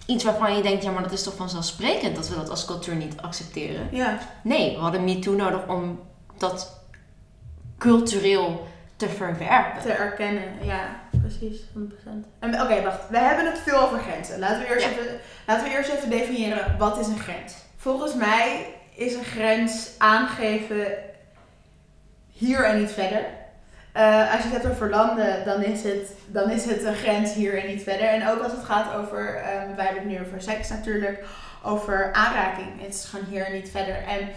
iets 0.06 0.24
waarvan 0.24 0.56
je 0.56 0.62
denkt, 0.62 0.82
ja, 0.82 0.90
maar 0.90 1.02
dat 1.02 1.12
is 1.12 1.22
toch 1.22 1.36
vanzelfsprekend 1.36 2.16
dat 2.16 2.28
we 2.28 2.34
dat 2.34 2.50
als 2.50 2.64
cultuur 2.64 2.94
niet 2.94 3.20
accepteren. 3.20 3.88
Ja. 3.90 4.18
Nee, 4.42 4.74
we 4.74 4.80
hadden 4.80 5.04
MeToo 5.04 5.34
nodig 5.34 5.68
om 5.68 6.00
dat 6.38 6.80
cultureel 7.78 8.66
te 8.96 9.08
verwerpen. 9.08 9.82
Te 9.82 9.92
erkennen, 9.92 10.42
ja, 10.62 11.00
precies, 11.20 11.60
100%. 11.60 11.80
Oké, 12.40 12.82
wacht, 12.82 13.08
we 13.08 13.18
hebben 13.18 13.46
het 13.46 13.58
veel 13.58 13.78
over 13.78 13.98
grenzen. 13.98 14.38
Laten 14.38 14.58
we, 14.58 14.68
eerst 14.68 14.86
even, 14.86 15.20
laten 15.46 15.64
we 15.64 15.70
eerst 15.70 15.90
even 15.90 16.10
definiëren, 16.10 16.78
wat 16.78 16.98
is 16.98 17.06
een 17.06 17.18
grens? 17.18 17.54
Volgens 17.76 18.14
mij 18.14 18.74
is 18.94 19.14
een 19.14 19.24
grens 19.24 19.90
aangeven 19.98 20.86
hier 22.32 22.64
en 22.64 22.80
niet 22.80 22.90
verder. 22.90 23.24
Uh, 23.96 24.32
als 24.32 24.42
je 24.42 24.48
het 24.48 24.62
hebt 24.62 24.74
over 24.74 24.90
landen, 24.90 25.44
dan 25.44 25.62
is, 25.62 25.82
het, 25.82 26.14
dan 26.26 26.50
is 26.50 26.64
het 26.64 26.84
een 26.84 26.94
grens 26.94 27.34
hier 27.34 27.62
en 27.62 27.68
niet 27.68 27.82
verder. 27.82 28.08
En 28.08 28.28
ook 28.28 28.42
als 28.42 28.52
het 28.52 28.64
gaat 28.64 28.94
over, 28.94 29.40
wij 29.76 29.84
hebben 29.84 30.02
het 30.02 30.04
nu 30.04 30.20
over 30.20 30.42
seks 30.42 30.68
natuurlijk, 30.68 31.24
over 31.62 32.12
aanraking. 32.12 32.80
Het 32.80 32.94
is 32.94 33.04
gewoon 33.04 33.26
hier 33.30 33.46
en 33.46 33.52
niet 33.52 33.70
verder. 33.70 33.94
En 33.94 34.28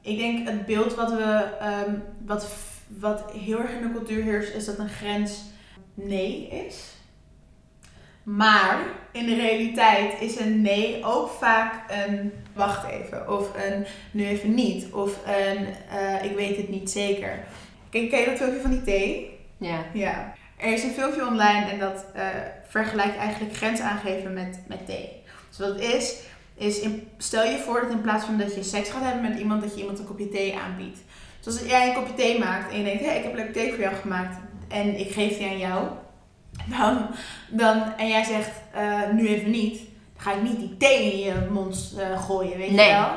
ik 0.00 0.18
denk 0.18 0.48
het 0.48 0.66
beeld 0.66 0.94
wat, 0.94 1.10
we, 1.10 1.44
um, 1.86 2.02
wat, 2.26 2.46
wat 2.86 3.32
heel 3.32 3.58
erg 3.58 3.70
in 3.70 3.82
de 3.82 3.92
cultuur 3.92 4.22
heerst, 4.22 4.54
is 4.54 4.64
dat 4.64 4.78
een 4.78 4.88
grens 4.88 5.42
nee 5.94 6.48
is. 6.66 6.92
Maar 8.22 8.78
in 9.12 9.26
de 9.26 9.34
realiteit 9.34 10.20
is 10.20 10.40
een 10.40 10.62
nee 10.62 11.04
ook 11.04 11.30
vaak 11.30 11.74
een 11.90 12.32
wacht 12.54 12.90
even. 12.90 13.32
Of 13.32 13.50
een 13.54 13.86
nu 14.10 14.26
even 14.26 14.54
niet. 14.54 14.92
Of 14.92 15.18
een 15.26 15.66
uh, 15.92 16.24
ik 16.24 16.36
weet 16.36 16.56
het 16.56 16.68
niet 16.68 16.90
zeker. 16.90 17.44
Ken, 17.92 18.08
ken 18.08 18.20
je 18.20 18.26
dat 18.26 18.36
filmpje 18.36 18.60
van 18.60 18.70
die 18.70 18.82
thee? 18.82 19.38
Ja. 19.56 19.78
Ja. 19.92 20.34
Er 20.56 20.72
is 20.72 20.82
een 20.82 20.90
filmpje 20.90 21.26
online 21.26 21.70
en 21.70 21.78
dat 21.78 22.04
uh, 22.16 22.22
vergelijkt 22.68 23.16
eigenlijk 23.16 23.56
grens 23.56 23.80
aangeven 23.80 24.32
met, 24.32 24.60
met 24.66 24.86
thee. 24.86 25.22
Dus 25.48 25.58
wat 25.58 25.68
het 25.68 25.80
is, 25.80 26.16
is 26.54 26.80
in, 26.80 27.08
stel 27.18 27.44
je 27.44 27.58
voor 27.58 27.80
dat 27.80 27.90
in 27.90 28.00
plaats 28.00 28.24
van 28.24 28.38
dat 28.38 28.54
je 28.54 28.62
seks 28.62 28.90
gaat 28.90 29.02
hebben 29.02 29.30
met 29.30 29.38
iemand, 29.38 29.62
dat 29.62 29.74
je 29.74 29.80
iemand 29.80 29.98
een 29.98 30.06
kopje 30.06 30.28
thee 30.28 30.58
aanbiedt. 30.58 30.98
Dus 31.40 31.60
als 31.60 31.70
jij 31.70 31.88
een 31.88 31.94
kopje 31.94 32.14
thee 32.14 32.38
maakt 32.38 32.72
en 32.72 32.78
je 32.78 32.84
denkt, 32.84 33.00
hé, 33.00 33.06
hey, 33.06 33.18
ik 33.18 33.24
heb 33.24 33.34
leuk 33.34 33.52
thee 33.52 33.70
voor 33.70 33.80
jou 33.80 33.94
gemaakt 33.94 34.36
en 34.68 34.98
ik 34.98 35.12
geef 35.12 35.38
die 35.38 35.46
aan 35.46 35.58
jou. 35.58 35.88
Dan, 36.66 37.06
dan, 37.50 37.96
en 37.96 38.08
jij 38.08 38.24
zegt, 38.24 38.50
uh, 38.76 39.10
nu 39.12 39.28
even 39.28 39.50
niet, 39.50 39.78
dan 39.78 40.22
ga 40.22 40.32
ik 40.32 40.42
niet 40.42 40.58
die 40.58 40.76
thee 40.76 41.12
in 41.12 41.18
je 41.18 41.48
mond 41.50 41.94
uh, 41.98 42.22
gooien, 42.22 42.58
weet 42.58 42.70
nee. 42.70 42.86
je 42.86 42.92
wel. 42.92 43.10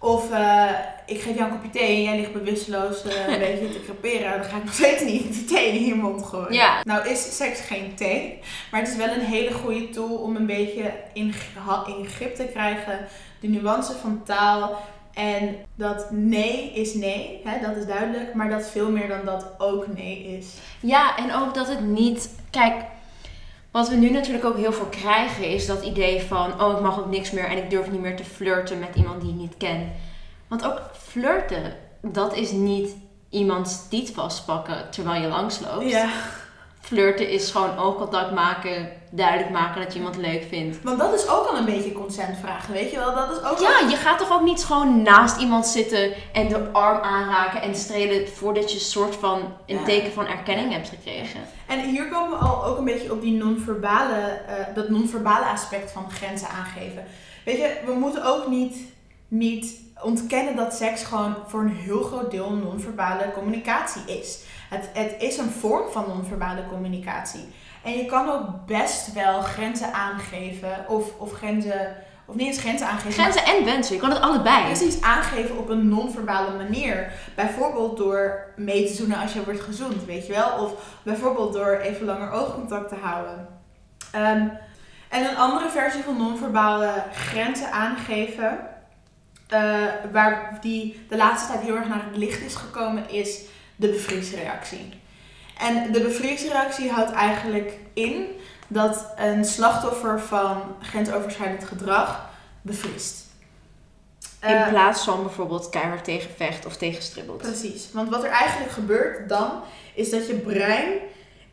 Of 0.00 0.30
uh, 0.30 0.70
ik 1.06 1.20
geef 1.20 1.36
jou 1.36 1.50
een 1.50 1.56
kopje 1.56 1.70
thee 1.70 1.96
en 1.96 2.02
jij 2.02 2.16
ligt 2.16 2.32
bewusteloos 2.32 3.04
uh, 3.04 3.28
een 3.28 3.38
beetje 3.48 3.70
te 3.70 3.82
creperen. 3.84 4.38
Dan 4.38 4.50
ga 4.50 4.56
ik 4.56 4.64
nog 4.64 4.74
steeds 4.74 5.02
niet 5.02 5.32
die 5.32 5.44
thee 5.44 5.72
in 5.72 5.84
je 5.84 5.94
mond 5.94 6.26
gooien. 6.26 6.52
Ja. 6.52 6.80
Nou 6.84 7.08
is 7.08 7.36
seks 7.36 7.60
geen 7.60 7.94
thee. 7.94 8.38
Maar 8.70 8.80
het 8.80 8.90
is 8.90 8.96
wel 8.96 9.08
een 9.08 9.20
hele 9.20 9.52
goede 9.52 9.88
tool 9.88 10.16
om 10.16 10.36
een 10.36 10.46
beetje 10.46 10.92
in, 11.12 11.34
in 11.86 12.06
grip 12.06 12.34
te 12.34 12.44
krijgen. 12.44 13.06
De 13.40 13.48
nuance 13.48 13.92
van 13.92 14.22
taal. 14.24 14.78
En 15.14 15.56
dat 15.74 16.10
nee 16.10 16.72
is 16.72 16.94
nee, 16.94 17.40
hè, 17.44 17.66
dat 17.66 17.76
is 17.76 17.86
duidelijk. 17.86 18.34
Maar 18.34 18.50
dat 18.50 18.70
veel 18.70 18.90
meer 18.90 19.08
dan 19.08 19.24
dat 19.24 19.46
ook 19.58 19.86
nee 19.94 20.38
is. 20.38 20.46
Ja, 20.80 21.16
en 21.16 21.34
ook 21.34 21.54
dat 21.54 21.68
het 21.68 21.80
niet... 21.80 22.30
Kijk, 22.50 22.74
wat 23.70 23.88
we 23.88 23.94
nu 23.94 24.10
natuurlijk 24.10 24.44
ook 24.44 24.56
heel 24.56 24.72
veel 24.72 24.86
krijgen 24.86 25.44
is 25.44 25.66
dat 25.66 25.84
idee 25.84 26.20
van... 26.22 26.62
oh, 26.62 26.76
ik 26.76 26.80
mag 26.80 26.98
ook 26.98 27.10
niks 27.10 27.30
meer 27.30 27.44
en 27.44 27.56
ik 27.56 27.70
durf 27.70 27.90
niet 27.90 28.00
meer 28.00 28.16
te 28.16 28.24
flirten 28.24 28.78
met 28.78 28.94
iemand 28.94 29.20
die 29.20 29.30
ik 29.30 29.36
niet 29.36 29.56
ken. 29.56 29.92
Want 30.48 30.64
ook 30.64 30.80
flirten, 30.92 31.76
dat 32.02 32.36
is 32.36 32.50
niet 32.50 32.96
iemands 33.30 33.88
tiet 33.88 34.10
vastpakken 34.10 34.90
terwijl 34.90 35.22
je 35.22 35.28
langsloopt. 35.28 35.90
Ja. 35.90 36.10
Flirten 36.88 37.28
is 37.28 37.50
gewoon 37.50 37.78
oogcontact 37.78 38.32
maken, 38.32 38.88
duidelijk 39.10 39.50
maken 39.50 39.82
dat 39.82 39.92
je 39.92 39.98
iemand 39.98 40.16
leuk 40.16 40.44
vindt. 40.48 40.82
Want 40.82 40.98
dat 40.98 41.14
is 41.14 41.28
ook 41.28 41.46
al 41.46 41.56
een 41.56 41.64
beetje 41.64 41.92
consent 41.92 42.38
vragen, 42.38 42.72
weet 42.72 42.90
je 42.90 42.96
wel? 42.96 43.14
Dat 43.14 43.30
is 43.30 43.50
ook 43.50 43.58
ja, 43.58 43.88
je 43.88 43.96
gaat 43.96 44.18
toch 44.18 44.32
ook 44.32 44.42
niet 44.42 44.64
gewoon 44.64 45.02
naast 45.02 45.40
iemand 45.40 45.66
zitten 45.66 46.12
en 46.32 46.48
de 46.48 46.68
arm 46.72 47.02
aanraken 47.02 47.62
en 47.62 47.74
strelen 47.74 48.28
voordat 48.28 48.70
je 48.72 48.78
een 48.78 48.84
soort 48.84 49.16
van 49.16 49.40
een 49.66 49.84
teken 49.84 50.12
van 50.12 50.26
erkenning 50.26 50.72
hebt 50.72 50.88
gekregen. 50.88 51.40
En 51.66 51.80
hier 51.80 52.08
komen 52.08 52.38
we 52.38 52.44
al 52.44 52.64
ook 52.64 52.78
een 52.78 52.84
beetje 52.84 53.12
op 53.12 53.20
die 53.20 53.32
non-verbale, 53.32 54.40
uh, 54.48 54.74
dat 54.74 54.88
non-verbale 54.88 55.46
aspect 55.46 55.90
van 55.90 56.10
grenzen 56.10 56.48
aangeven. 56.48 57.04
Weet 57.44 57.56
je, 57.56 57.80
we 57.86 57.92
moeten 57.92 58.24
ook 58.24 58.46
niet, 58.46 58.76
niet 59.28 59.80
ontkennen 60.02 60.56
dat 60.56 60.74
seks 60.74 61.04
gewoon 61.04 61.34
voor 61.46 61.60
een 61.60 61.76
heel 61.76 62.02
groot 62.02 62.30
deel 62.30 62.50
non-verbale 62.50 63.30
communicatie 63.34 64.18
is. 64.18 64.38
Het, 64.70 64.90
het 64.92 65.14
is 65.18 65.38
een 65.38 65.50
vorm 65.50 65.90
van 65.90 66.04
non-verbale 66.08 66.66
communicatie. 66.68 67.48
En 67.84 67.92
je 67.92 68.06
kan 68.06 68.30
ook 68.30 68.66
best 68.66 69.12
wel 69.12 69.40
grenzen 69.40 69.92
aangeven 69.92 70.84
of, 70.88 71.18
of 71.18 71.32
grenzen, 71.32 71.96
of 72.26 72.34
niet 72.34 72.46
eens 72.46 72.60
grenzen 72.60 72.86
aangeven. 72.86 73.12
Grenzen 73.12 73.44
en 73.44 73.64
wensen, 73.64 73.94
je 73.94 74.00
kan 74.00 74.10
het 74.10 74.20
allebei. 74.20 74.64
Precies, 74.64 75.00
aangeven 75.00 75.58
op 75.58 75.68
een 75.68 75.88
non-verbale 75.88 76.56
manier. 76.56 77.12
Bijvoorbeeld 77.36 77.96
door 77.96 78.52
mee 78.56 78.86
te 78.86 78.94
zoenen 78.94 79.18
als 79.18 79.32
je 79.32 79.44
wordt 79.44 79.60
gezoend, 79.60 80.04
weet 80.04 80.26
je 80.26 80.32
wel. 80.32 80.64
Of 80.64 80.72
bijvoorbeeld 81.02 81.52
door 81.52 81.76
even 81.76 82.06
langer 82.06 82.30
oogcontact 82.30 82.88
te 82.88 82.94
houden. 82.94 83.48
Um, 84.16 84.52
en 85.08 85.28
een 85.28 85.36
andere 85.36 85.68
versie 85.68 86.02
van 86.02 86.16
non-verbale 86.16 87.04
grenzen 87.12 87.72
aangeven, 87.72 88.58
uh, 89.52 89.84
waar 90.12 90.58
die 90.60 91.06
de 91.08 91.16
laatste 91.16 91.52
tijd 91.52 91.64
heel 91.64 91.76
erg 91.76 91.88
naar 91.88 92.04
het 92.04 92.16
licht 92.16 92.40
is 92.40 92.54
gekomen, 92.54 93.10
is 93.10 93.40
de 93.76 93.88
bevriesreactie. 93.88 94.88
En 95.58 95.92
de 95.92 96.00
bevriesreactie 96.00 96.90
houdt 96.90 97.12
eigenlijk 97.12 97.72
in 97.92 98.26
dat 98.68 99.12
een 99.16 99.44
slachtoffer 99.44 100.20
van 100.20 100.62
grensoverschrijdend 100.82 101.64
gedrag 101.64 102.30
bevriest. 102.62 103.26
In 104.42 104.48
Eh, 104.48 104.68
plaats 104.68 105.04
van 105.04 105.22
bijvoorbeeld 105.22 105.68
keihard 105.68 106.04
tegen 106.04 106.30
vecht 106.36 106.66
of 106.66 106.76
tegen 106.76 107.02
stribbelt. 107.02 107.38
Precies. 107.38 107.92
Want 107.92 108.08
wat 108.08 108.24
er 108.24 108.30
eigenlijk 108.30 108.72
gebeurt 108.72 109.28
dan, 109.28 109.50
is 109.94 110.10
dat 110.10 110.26
je 110.26 110.34
brein 110.34 110.92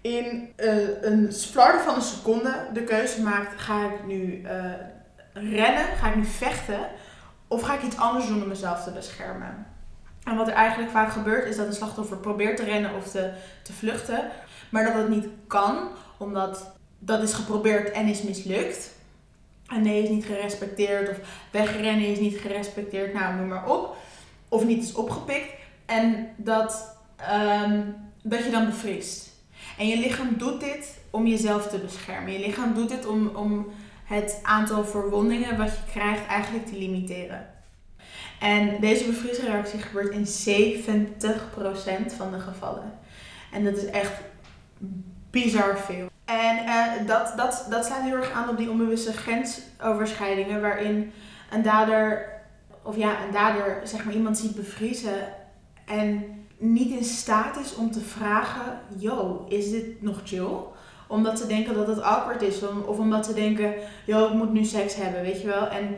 in 0.02 0.54
eh, 0.56 1.02
een 1.02 1.34
flarden 1.34 1.82
van 1.82 1.96
een 1.96 2.02
seconde 2.02 2.68
de 2.74 2.84
keuze 2.84 3.22
maakt: 3.22 3.62
ga 3.62 3.86
ik 3.86 4.06
nu 4.06 4.42
eh, 4.44 4.64
rennen, 5.34 5.86
ga 6.00 6.08
ik 6.08 6.16
nu 6.16 6.26
vechten, 6.26 6.88
of 7.48 7.62
ga 7.62 7.76
ik 7.76 7.84
iets 7.84 7.98
anders 7.98 8.28
doen 8.28 8.42
om 8.42 8.48
mezelf 8.48 8.84
te 8.84 8.92
beschermen? 8.92 9.68
En 10.24 10.36
wat 10.36 10.48
er 10.48 10.54
eigenlijk 10.54 10.92
vaak 10.92 11.12
gebeurt, 11.12 11.48
is 11.48 11.56
dat 11.56 11.68
een 11.68 11.74
slachtoffer 11.74 12.18
probeert 12.18 12.58
te 12.58 12.64
rennen 12.64 12.96
of 12.96 13.12
te, 13.12 13.32
te 13.64 13.74
vluchten, 13.74 14.30
maar 14.70 14.84
dat 14.84 14.94
het 14.94 15.10
niet 15.10 15.28
kan, 15.48 15.90
omdat 16.18 16.74
dat 17.00 17.22
is 17.22 17.34
geprobeerd 17.34 17.92
en 17.92 18.08
is 18.08 18.22
mislukt. 18.22 18.94
En 19.68 19.82
nee 19.82 20.04
is 20.04 20.10
niet 20.10 20.26
gerespecteerd, 20.26 21.10
of 21.10 21.18
wegrennen 21.52 22.08
is 22.08 22.20
niet 22.20 22.38
gerespecteerd, 22.38 23.14
nou 23.14 23.36
noem 23.36 23.48
maar 23.48 23.70
op. 23.70 23.96
Of 24.50 24.66
niet 24.66 24.84
is 24.84 24.94
opgepikt. 24.94 25.54
En 25.86 26.30
dat, 26.36 26.98
ehm, 27.16 27.82
dat 28.24 28.44
je 28.44 28.52
dan 28.52 28.66
bevriest. 28.66 29.30
En 29.78 29.88
je 29.88 29.98
lichaam 29.98 30.38
doet 30.38 30.60
dit 30.60 30.98
om 31.10 31.28
jezelf 31.28 31.68
te 31.68 31.78
beschermen. 31.78 32.32
Je 32.32 32.40
lichaam 32.40 32.74
doet 32.74 32.90
dit 32.90 33.06
om, 33.06 33.28
om 33.28 33.68
het 34.06 34.40
aantal 34.44 34.86
verwondingen 34.86 35.58
wat 35.58 35.70
je 35.70 35.92
krijgt 35.92 36.26
eigenlijk 36.26 36.66
te 36.66 36.78
limiteren. 36.78 37.48
En 38.40 38.80
deze 38.80 39.06
bevriesreactie 39.06 39.80
gebeurt 39.80 40.14
in 40.14 40.26
70% 40.26 42.16
van 42.18 42.32
de 42.32 42.40
gevallen. 42.40 43.00
En 43.52 43.64
dat 43.64 43.78
is 43.78 43.86
echt 43.86 44.14
bizar 45.30 45.78
veel. 45.78 46.08
En 46.26 46.58
eh, 46.58 47.08
dat, 47.08 47.34
dat, 47.38 47.66
dat 47.70 47.86
slaat 47.86 48.02
heel 48.02 48.16
erg 48.16 48.32
aan 48.32 48.50
op 48.50 48.58
die 48.58 48.70
onbewuste 48.70 49.14
grensoverschrijdingen, 49.14 50.62
waarin 50.62 51.12
een 51.52 51.62
dader, 51.62 52.30
of 52.82 52.96
ja, 52.96 53.24
een 53.26 53.32
dader, 53.32 53.82
zeg 53.84 54.06
maar 54.06 54.14
iemand 54.14 54.38
ziet 54.38 54.56
bevriezen 54.56 55.34
en 55.86 56.24
niet 56.58 56.98
in 56.98 57.04
staat 57.04 57.60
is 57.60 57.76
om 57.76 57.92
te 57.92 58.02
vragen: 58.02 58.80
Yo, 58.98 59.46
is 59.50 59.70
dit 59.70 60.02
nog 60.02 60.22
chill? 60.24 60.58
Omdat 61.08 61.40
ze 61.40 61.48
denken 61.48 61.74
dat 61.74 61.88
het 61.88 62.02
awkward 62.02 62.42
is, 62.42 62.62
of 62.86 62.98
omdat 62.98 63.26
ze 63.26 63.34
denken: 63.34 63.74
Yo, 64.06 64.28
ik 64.28 64.34
moet 64.34 64.54
nu 64.54 64.64
seks 64.64 64.96
hebben, 64.96 65.22
weet 65.22 65.42
je 65.42 65.48
wel? 65.48 65.68
En 65.68 65.98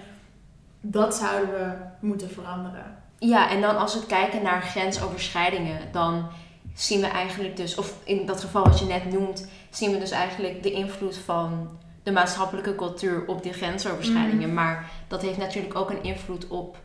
dat 0.82 1.16
zouden 1.16 1.50
we 1.50 1.72
moeten 2.08 2.30
veranderen. 2.30 2.96
Ja, 3.20 3.50
en 3.50 3.62
dan 3.62 3.78
als 3.78 3.94
we 3.94 4.06
kijken 4.06 4.44
naar 4.44 4.62
grensoverschrijdingen, 4.62 5.80
dan 5.92 6.28
zien 6.74 7.02
we 7.02 7.08
eigenlijk 7.08 7.58
dus, 7.58 7.76
of 7.76 7.94
in 8.04 8.26
dat 8.26 8.42
geval 8.42 8.64
wat 8.64 8.80
je 8.80 8.86
net 8.86 9.12
noemt, 9.12 9.48
zien 9.70 9.92
we 9.92 10.00
dus 10.00 10.12
eigenlijk 10.12 10.64
de 10.64 10.72
invloed 10.72 11.18
van 11.18 11.70
de 12.04 12.12
maatschappelijke 12.12 12.76
cultuur 12.76 13.24
op 13.28 13.44
die 13.44 13.54
grensoverschrijdingen. 13.54 14.54
Maar 14.54 14.90
dat 15.08 15.22
heeft 15.22 15.38
natuurlijk 15.38 15.76
ook 15.76 15.90
een 15.90 16.04
invloed 16.04 16.48
op 16.48 16.78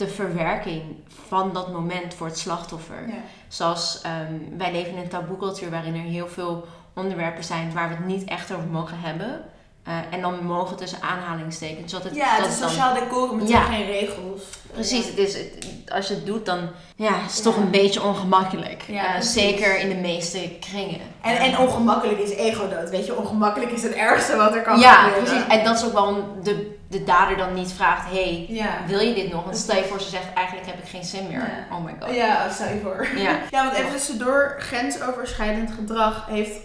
de 0.00 0.08
verwerking 0.08 0.82
van 1.28 1.50
dat 1.52 1.72
moment 1.72 2.14
voor 2.14 2.26
het 2.26 2.38
slachtoffer. 2.38 3.04
Ja. 3.08 3.14
Zoals 3.48 4.00
ehm, 4.02 4.34
wij 4.58 4.72
leven 4.72 4.92
in 4.92 4.98
een 4.98 5.08
taboecultuur 5.08 5.70
waarin 5.70 5.94
er 5.94 6.00
heel 6.00 6.28
veel 6.28 6.66
onderwerpen 6.94 7.44
zijn 7.44 7.72
waar 7.74 7.88
we 7.88 7.94
het 7.94 8.06
niet 8.06 8.24
echt 8.28 8.52
over 8.52 8.66
mogen 8.68 8.96
hebben. 9.00 9.40
Eh, 9.84 9.94
en 10.10 10.20
dan 10.20 10.44
mogen 10.44 10.76
tussen 10.76 10.98
aanhalingstekens. 11.02 11.92
Dat 11.92 12.04
het, 12.04 12.14
Ja, 12.14 12.36
dat 12.36 12.46
het 12.46 12.54
is 12.54 12.60
sociaal 12.68 12.94
decor 12.94 13.36
met 13.36 13.48
Ja. 13.48 13.60
geen 13.62 13.86
regels. 13.86 14.42
Precies, 14.72 15.06
het 15.06 15.18
is, 15.18 15.34
het- 15.34 15.66
als 15.92 16.08
je 16.08 16.14
het 16.14 16.26
doet, 16.26 16.46
dan 16.46 16.58
ja, 16.96 17.24
is 17.26 17.34
het 17.34 17.42
toch 17.42 17.56
een 17.56 17.70
beetje 17.70 18.02
ongemakkelijk. 18.02 18.82
Ja, 18.88 19.14
Eh, 19.14 19.20
zeker 19.20 19.78
in 19.78 19.88
de 19.88 19.94
meeste 19.94 20.50
kringen. 20.60 21.00
En, 21.20 21.36
en 21.36 21.58
ongemakkelijk 21.58 22.18
is 22.18 22.30
ego-dood. 22.30 22.90
Weet 22.90 23.06
je, 23.06 23.16
ongemakkelijk 23.18 23.70
is 23.72 23.82
het 23.82 23.92
ergste 23.92 24.36
wat 24.36 24.54
er 24.54 24.62
kan 24.62 24.78
Ja, 24.78 24.94
gebeuren. 24.94 25.24
precies. 25.24 25.46
En 25.48 25.64
dat 25.64 25.76
is 25.76 25.84
ook 25.84 25.92
waarom 25.92 26.24
de, 26.42 26.78
de 26.90 27.04
dader 27.04 27.36
dan 27.36 27.54
niet 27.54 27.72
vraagt: 27.72 28.10
hey, 28.10 28.46
Ja. 28.48 28.78
wil 28.86 29.00
je 29.00 29.14
dit 29.14 29.32
nog? 29.32 29.44
Want 29.44 29.56
stel 29.56 29.76
je 29.76 29.84
voor, 29.84 30.00
ze 30.00 30.08
zegt: 30.08 30.32
eigenlijk 30.34 30.66
heb 30.66 30.78
ik 30.78 30.88
geen 30.88 31.04
zin 31.04 31.26
meer. 31.28 31.38
Ja. 31.38 31.76
Oh 31.76 31.84
my 31.84 31.94
god. 32.00 32.14
Ja, 32.14 32.50
stel 32.50 32.68
je 32.68 32.80
voor. 32.80 33.08
Ja. 33.16 33.38
Ja, 33.50 33.64
want 33.64 33.76
even 33.76 33.90
tussendoor, 33.90 34.54
grensoverschrijdend 34.58 35.70
gedrag 35.70 36.26
heeft 36.26 36.58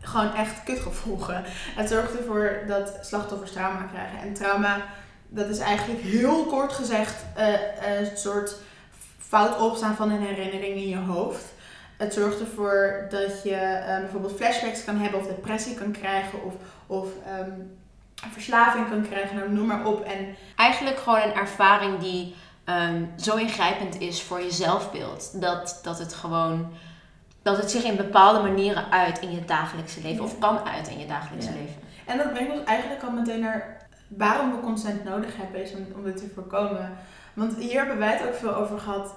gewoon 0.00 0.34
echt 0.34 0.62
kutgevolgen. 0.64 1.44
Het 1.76 1.88
zorgt 1.88 2.18
ervoor 2.18 2.60
dat 2.68 2.98
slachtoffers 3.00 3.52
trauma 3.52 3.82
krijgen. 3.92 4.18
En 4.20 4.34
trauma, 4.34 4.76
dat 5.28 5.48
is 5.48 5.58
eigenlijk 5.58 6.00
heel 6.00 6.44
kort 6.44 6.72
gezegd 6.72 7.14
eh, 7.34 7.46
een 7.98 8.16
soort 8.16 8.56
fout 9.18 9.60
opstaan 9.60 9.96
van 9.96 10.10
een 10.10 10.22
herinnering 10.26 10.74
in 10.76 10.88
je 10.88 10.96
hoofd. 10.98 11.44
Het 11.96 12.14
zorgt 12.14 12.40
ervoor 12.40 13.06
dat 13.10 13.42
je 13.42 13.54
eh, 13.54 13.98
bijvoorbeeld 13.98 14.36
flashbacks 14.36 14.84
kan 14.84 14.96
hebben 14.96 15.20
of 15.20 15.26
depressie 15.26 15.74
kan 15.74 15.92
krijgen 15.92 16.44
of, 16.44 16.54
of 16.86 17.08
ehm, 17.26 17.50
verslaving 18.32 18.88
kan 18.88 19.02
krijgen, 19.08 19.36
nou, 19.36 19.50
noem 19.52 19.66
maar 19.66 19.84
op. 19.86 20.04
En 20.04 20.36
Eigenlijk 20.56 20.98
gewoon 20.98 21.20
een 21.22 21.34
ervaring 21.34 21.98
die 21.98 22.34
ehm, 22.64 23.04
zo 23.16 23.36
ingrijpend 23.36 24.00
is 24.00 24.22
voor 24.22 24.40
je 24.40 24.50
zelfbeeld. 24.50 25.40
Dat, 25.40 25.80
dat 25.82 25.98
het 25.98 26.14
gewoon. 26.14 26.72
Dat 27.42 27.56
het 27.56 27.70
zich 27.70 27.82
in 27.84 27.96
bepaalde 27.96 28.40
manieren 28.40 28.90
uit 28.90 29.18
in 29.20 29.30
je 29.30 29.44
dagelijkse 29.44 30.00
leven. 30.00 30.24
Of 30.24 30.38
kan 30.38 30.58
uit 30.68 30.88
in 30.88 30.98
je 30.98 31.06
dagelijkse 31.06 31.48
Ja. 31.50 31.56
leven. 31.56 31.82
En 32.06 32.16
dat 32.18 32.32
brengt 32.32 32.52
ons 32.52 32.64
eigenlijk 32.64 33.02
al 33.02 33.10
meteen 33.10 33.40
naar 33.40 33.86
waarom 34.08 34.50
we 34.50 34.60
consent 34.60 35.04
nodig 35.04 35.36
hebben, 35.36 35.62
is 35.62 35.72
om, 35.72 35.86
om 35.96 36.04
dit 36.04 36.16
te 36.16 36.30
voorkomen. 36.34 36.96
Want 37.34 37.56
hier 37.56 37.78
hebben 37.78 37.98
wij 37.98 38.12
het 38.12 38.26
ook 38.26 38.34
veel 38.34 38.54
over 38.54 38.78
gehad. 38.78 39.14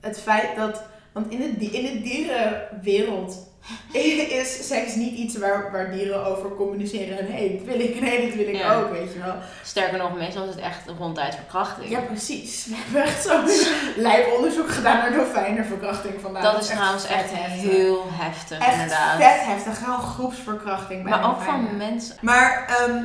Het 0.00 0.20
feit 0.20 0.56
dat, 0.56 0.82
want 1.20 1.32
in 1.32 1.42
in 1.72 1.82
de 1.82 2.00
dierenwereld 2.02 3.46
is 4.40 4.66
seks 4.66 4.94
niet 4.94 5.14
iets 5.14 5.38
waar, 5.38 5.72
waar 5.72 5.90
dieren 5.90 6.24
over 6.26 6.54
communiceren. 6.54 7.18
En 7.18 7.26
hé, 7.26 7.32
hey, 7.32 7.48
dit 7.48 7.64
wil 7.64 7.80
ik, 7.80 8.00
nee, 8.00 8.20
dit 8.26 8.36
wil 8.36 8.46
ik 8.48 8.56
Ja. 8.56 8.74
ook, 8.74 8.90
weet 8.90 9.12
je 9.12 9.18
wel. 9.18 9.34
Sterker 9.64 9.98
nog, 9.98 10.16
meestal 10.16 10.42
is 10.44 10.50
het 10.54 10.58
echt 10.64 10.88
ronduit 10.98 11.34
verkrachting. 11.34 11.90
Ja, 11.90 12.00
precies. 12.00 12.66
We 12.66 12.74
hebben 12.76 13.02
echt 13.02 13.22
zo'n 13.22 13.44
lijp 14.06 14.32
onderzoek 14.36 14.68
gedaan 14.70 14.96
naar 14.98 15.12
dolfijnenverkrachting 15.12 16.14
vandaag. 16.20 16.42
dat 16.42 16.60
is 16.62 16.66
trouwens 16.68 17.06
echt 17.06 17.30
heftig. 17.34 17.70
heel 17.70 18.04
heftig, 18.10 18.58
Echt 18.58 18.72
inderdaad. 18.72 19.16
vet 19.20 19.40
heftig. 19.44 19.78
Gewoon 19.84 20.00
groepsverkrachting 20.00 21.02
bij 21.02 21.10
Maar 21.12 21.30
ook 21.30 21.40
van 21.42 21.76
mensen. 21.76 22.16
Maar 22.20 22.66
ehm, 22.78 23.04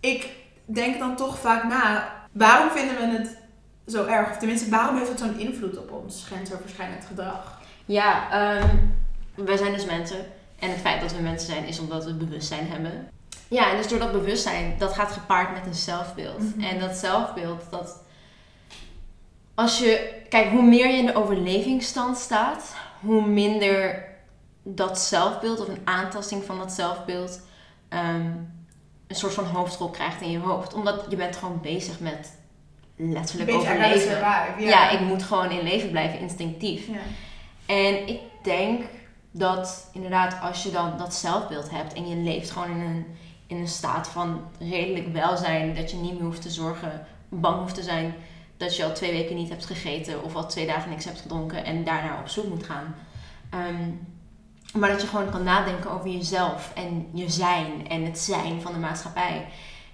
ik 0.00 0.28
denk 0.64 0.98
dan 0.98 1.16
toch 1.16 1.38
vaak 1.38 1.64
na, 1.64 2.08
waarom 2.32 2.70
vinden 2.70 2.96
we 2.96 3.16
het 3.18 3.35
zo 3.86 4.04
erg? 4.04 4.30
Of 4.30 4.36
tenminste, 4.36 4.70
waarom 4.70 4.96
heeft 4.96 5.08
het 5.08 5.18
zo'n 5.18 5.38
invloed 5.38 5.78
op 5.78 5.92
ons 5.92 6.24
grensoverschrijdend 6.26 7.04
gedrag? 7.04 7.60
Ja, 7.84 8.30
ehm 8.30 8.76
wij 9.36 9.56
zijn 9.56 9.72
dus 9.72 9.84
mensen. 9.84 10.26
En 10.58 10.70
het 10.70 10.80
feit 10.80 11.00
dat 11.00 11.12
we 11.12 11.22
mensen 11.22 11.52
zijn 11.52 11.64
is 11.64 11.78
omdat 11.78 12.04
we 12.04 12.14
bewustzijn 12.14 12.68
hebben. 12.68 13.08
Ja, 13.48 13.70
en 13.70 13.76
dus 13.76 13.88
door 13.88 13.98
dat 13.98 14.12
bewustzijn, 14.12 14.74
dat 14.78 14.92
gaat 14.92 15.12
gepaard 15.12 15.52
met 15.52 15.66
een 15.66 15.74
zelfbeeld. 15.74 16.56
Mhm. 16.56 16.64
En 16.64 16.78
dat 16.78 16.96
zelfbeeld, 16.96 17.62
dat... 17.70 18.02
Als 19.54 19.78
je... 19.78 20.22
Kijk, 20.28 20.50
hoe 20.50 20.62
meer 20.62 20.86
je 20.86 20.96
in 20.96 21.06
de 21.06 21.14
overlevingsstand 21.14 22.18
staat, 22.18 22.74
hoe 23.00 23.26
minder 23.26 24.04
dat 24.62 24.98
zelfbeeld 24.98 25.60
of 25.60 25.68
een 25.68 25.80
aantasting 25.84 26.44
van 26.44 26.58
dat 26.58 26.72
zelfbeeld 26.72 27.40
ehm, 27.88 28.30
een 29.06 29.16
soort 29.16 29.34
van 29.34 29.44
hoofdrol 29.44 29.90
krijgt 29.90 30.20
in 30.20 30.30
je 30.30 30.38
hoofd. 30.38 30.74
Omdat 30.74 31.04
je 31.08 31.16
bent 31.16 31.36
gewoon 31.36 31.60
bezig 31.60 32.00
met 32.00 32.38
letterlijk 32.96 33.50
Beetje 33.50 33.68
overleven. 33.70 34.00
survive, 34.00 34.68
Ja. 34.68 34.90
ik 34.90 35.00
moet 35.00 35.22
gewoon 35.22 35.50
in 35.50 35.62
leven 35.62 35.90
blijven, 35.90 36.18
instinctief. 36.18 36.86
Ja. 36.86 36.94
En 37.66 38.08
ik 38.08 38.20
denk 38.42 38.82
dat 39.30 39.90
inderdaad 39.92 40.36
als 40.42 40.62
je 40.62 40.70
dan 40.70 40.98
dat 40.98 41.14
zelfbeeld 41.14 41.70
hebt 41.70 41.92
en 41.92 42.08
je 42.08 42.16
leeft 42.16 42.50
gewoon 42.50 42.70
in 42.70 42.80
een, 42.80 43.06
in 43.46 43.56
een 43.56 43.68
staat 43.68 44.08
van 44.08 44.40
redelijk 44.58 45.12
welzijn, 45.12 45.74
dat 45.74 45.90
je 45.90 45.96
niet 45.96 46.12
meer 46.14 46.24
hoeft 46.24 46.42
te 46.42 46.50
zorgen, 46.50 47.06
bang 47.28 47.58
hoeft 47.60 47.74
te 47.74 47.82
zijn 47.82 48.14
dat 48.56 48.76
je 48.76 48.84
al 48.84 48.92
twee 48.92 49.12
weken 49.12 49.36
niet 49.36 49.48
hebt 49.48 49.66
gegeten 49.66 50.22
of 50.24 50.34
al 50.34 50.46
twee 50.48 50.66
dagen 50.66 50.90
niks 50.90 51.04
hebt 51.04 51.20
gedronken 51.20 51.64
en 51.64 51.84
daarna 51.84 52.18
op 52.20 52.28
zoek 52.28 52.48
moet 52.48 52.64
gaan. 52.64 52.94
Ehm, 53.50 53.90
maar 54.80 54.90
dat 54.90 55.00
je 55.00 55.06
gewoon 55.06 55.30
kan 55.30 55.42
nadenken 55.42 55.90
over 55.90 56.08
jezelf 56.10 56.72
en 56.74 57.06
je 57.12 57.30
zijn 57.30 57.88
en 57.88 58.04
het 58.04 58.18
zijn 58.18 58.60
van 58.62 58.72
de 58.72 58.78
maatschappij. 58.78 59.46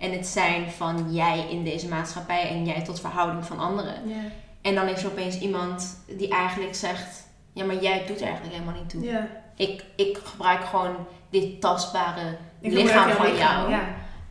En 0.03 0.13
het 0.13 0.27
zijn 0.27 0.71
van 0.71 1.15
jij 1.15 1.47
in 1.51 1.65
deze 1.65 1.89
maatschappij 1.89 2.49
en 2.49 2.65
jij 2.65 2.83
tot 2.83 3.01
verhouding 3.01 3.45
van 3.45 3.59
anderen. 3.59 4.09
Ja. 4.09 4.23
En 4.63 4.75
dan 4.75 4.89
is 4.89 5.03
er 5.03 5.11
opeens 5.11 5.39
iemand 5.39 6.03
die 6.07 6.29
eigenlijk 6.29 6.75
zegt: 6.75 7.27
Ja, 7.53 7.65
maar 7.65 7.83
jij 7.83 8.07
doet 8.07 8.21
er 8.21 8.27
eigenlijk 8.27 8.55
helemaal 8.55 8.81
niet 8.81 8.91
toe. 8.91 9.03
Ja. 9.03 9.29
Ik, 9.57 9.85
ik 9.97 10.19
gebruik 10.25 10.65
gewoon 10.65 10.97
dit 11.31 11.61
tastbare 11.61 12.37
Ik 12.61 12.73
lichaam 12.73 13.11
van 13.11 13.27
lichaam, 13.27 13.71
jou. 13.71 13.71
Ja. 13.71 13.83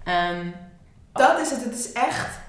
Ehm, 0.03 0.45
Dat 1.13 1.39
is 1.39 1.49
het. 1.49 1.63
Het 1.63 1.73
is 1.73 1.91
echt 1.91 2.39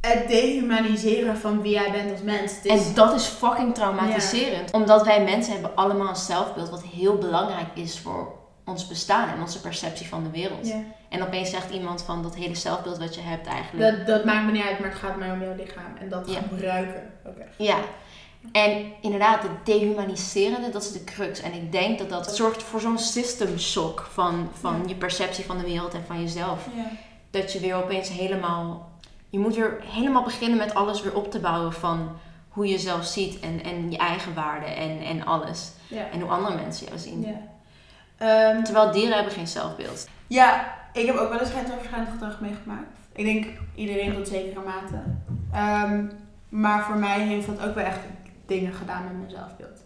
het 0.00 0.28
dehumaniseren 0.28 1.36
van 1.36 1.62
wie 1.62 1.72
jij 1.72 1.90
bent 1.90 2.10
als 2.10 2.22
mens. 2.22 2.62
Is, 2.62 2.86
en 2.88 2.94
dat 2.94 3.14
is 3.14 3.24
fucking 3.24 3.74
traumatiserend. 3.74 4.72
Omdat 4.72 5.04
wij 5.04 5.24
mensen 5.24 5.52
hebben 5.52 5.74
allemaal 5.74 6.08
een 6.08 6.16
zelfbeeld 6.16 6.70
wat 6.70 6.82
heel 6.82 7.18
belangrijk 7.18 7.68
is 7.74 7.98
voor 7.98 8.34
ons 8.66 8.86
bestaan 8.86 9.28
en 9.28 9.40
onze 9.40 9.60
perceptie 9.60 10.06
van 10.08 10.22
de 10.22 10.30
wereld. 10.30 10.72
En 11.08 11.22
opeens 11.22 11.50
zegt 11.50 11.70
iemand 11.70 12.02
van 12.02 12.22
dat 12.22 12.34
hele 12.34 12.54
zelfbeeld 12.54 12.98
wat 12.98 13.14
je 13.14 13.20
hebt 13.20 13.46
eigenlijk. 13.46 13.96
dat, 13.96 14.06
dat 14.06 14.24
maakt 14.24 14.44
me 14.46 14.52
niet 14.52 14.62
uit, 14.64 14.78
maar 14.78 14.88
het 14.90 14.98
gaat 14.98 15.16
mij 15.16 15.30
om 15.32 15.40
jouw 15.42 15.54
lichaam. 15.54 15.96
En 16.00 16.08
dat 16.08 16.30
Ja. 16.30 16.40
gebruiken. 16.48 17.10
Oké. 17.26 17.44
Ja. 17.58 17.76
En 18.52 18.92
inderdaad, 19.00 19.42
het 19.42 19.66
dehumaniserende, 19.66 20.70
dat 20.70 20.82
is 20.82 20.92
de 20.92 21.04
crux. 21.04 21.40
En 21.40 21.52
ik 21.54 21.72
denk 21.72 21.98
dat 21.98 22.08
dat 22.10 22.36
zorgt 22.36 22.62
voor 22.62 22.80
zo'n 22.80 22.98
system 22.98 23.58
shock 23.58 24.08
van, 24.12 24.48
van 24.52 24.76
Ja. 24.82 24.88
je 24.88 24.94
perceptie 24.94 25.44
van 25.44 25.58
de 25.58 25.64
wereld 25.64 25.94
en 25.94 26.04
van 26.06 26.20
jezelf. 26.20 26.68
Ja. 26.76 26.90
Dat 27.30 27.52
je 27.52 27.60
weer 27.60 27.74
opeens 27.74 28.08
helemaal... 28.08 28.88
je 29.30 29.38
moet 29.38 29.54
weer 29.54 29.78
helemaal 29.84 30.22
beginnen 30.22 30.58
met 30.58 30.74
alles 30.74 31.02
weer 31.02 31.14
op 31.14 31.30
te 31.30 31.38
bouwen 31.40 31.72
van 31.72 32.08
hoe 32.48 32.66
je 32.66 32.72
jezelf 32.72 33.04
ziet 33.04 33.40
en, 33.40 33.62
en 33.64 33.90
je 33.90 33.96
eigen 33.98 34.34
waarde 34.34 34.66
en, 34.66 35.00
en 35.00 35.26
alles. 35.26 35.70
Ja. 35.88 36.10
En 36.12 36.20
hoe 36.20 36.30
andere 36.30 36.54
mensen 36.56 36.86
jou 36.86 36.98
zien. 36.98 37.26
Ehm, 38.16 38.62
Terwijl 38.62 38.92
dieren 38.92 39.14
hebben 39.14 39.32
geen 39.32 39.48
zelfbeeld. 39.48 40.08
Ja, 40.26 40.74
ik 40.92 41.06
heb 41.06 41.16
ook 41.16 41.28
wel 41.30 41.40
eens 41.40 41.50
grensoverschrijdend 41.50 42.10
gedrag 42.12 42.40
meegemaakt. 42.40 42.98
Ik 43.12 43.24
denk 43.24 43.46
iedereen 43.74 44.14
tot 44.14 44.28
zekere 44.28 44.60
mate. 44.64 45.02
Ehm, 45.52 46.04
maar 46.48 46.84
voor 46.84 46.96
mij 46.96 47.20
heeft 47.20 47.46
dat 47.46 47.68
ook 47.68 47.74
wel 47.74 47.84
echt 47.84 48.00
dingen 48.46 48.72
gedaan 48.72 49.04
met 49.04 49.18
mijn 49.18 49.30
zelfbeeld. 49.30 49.84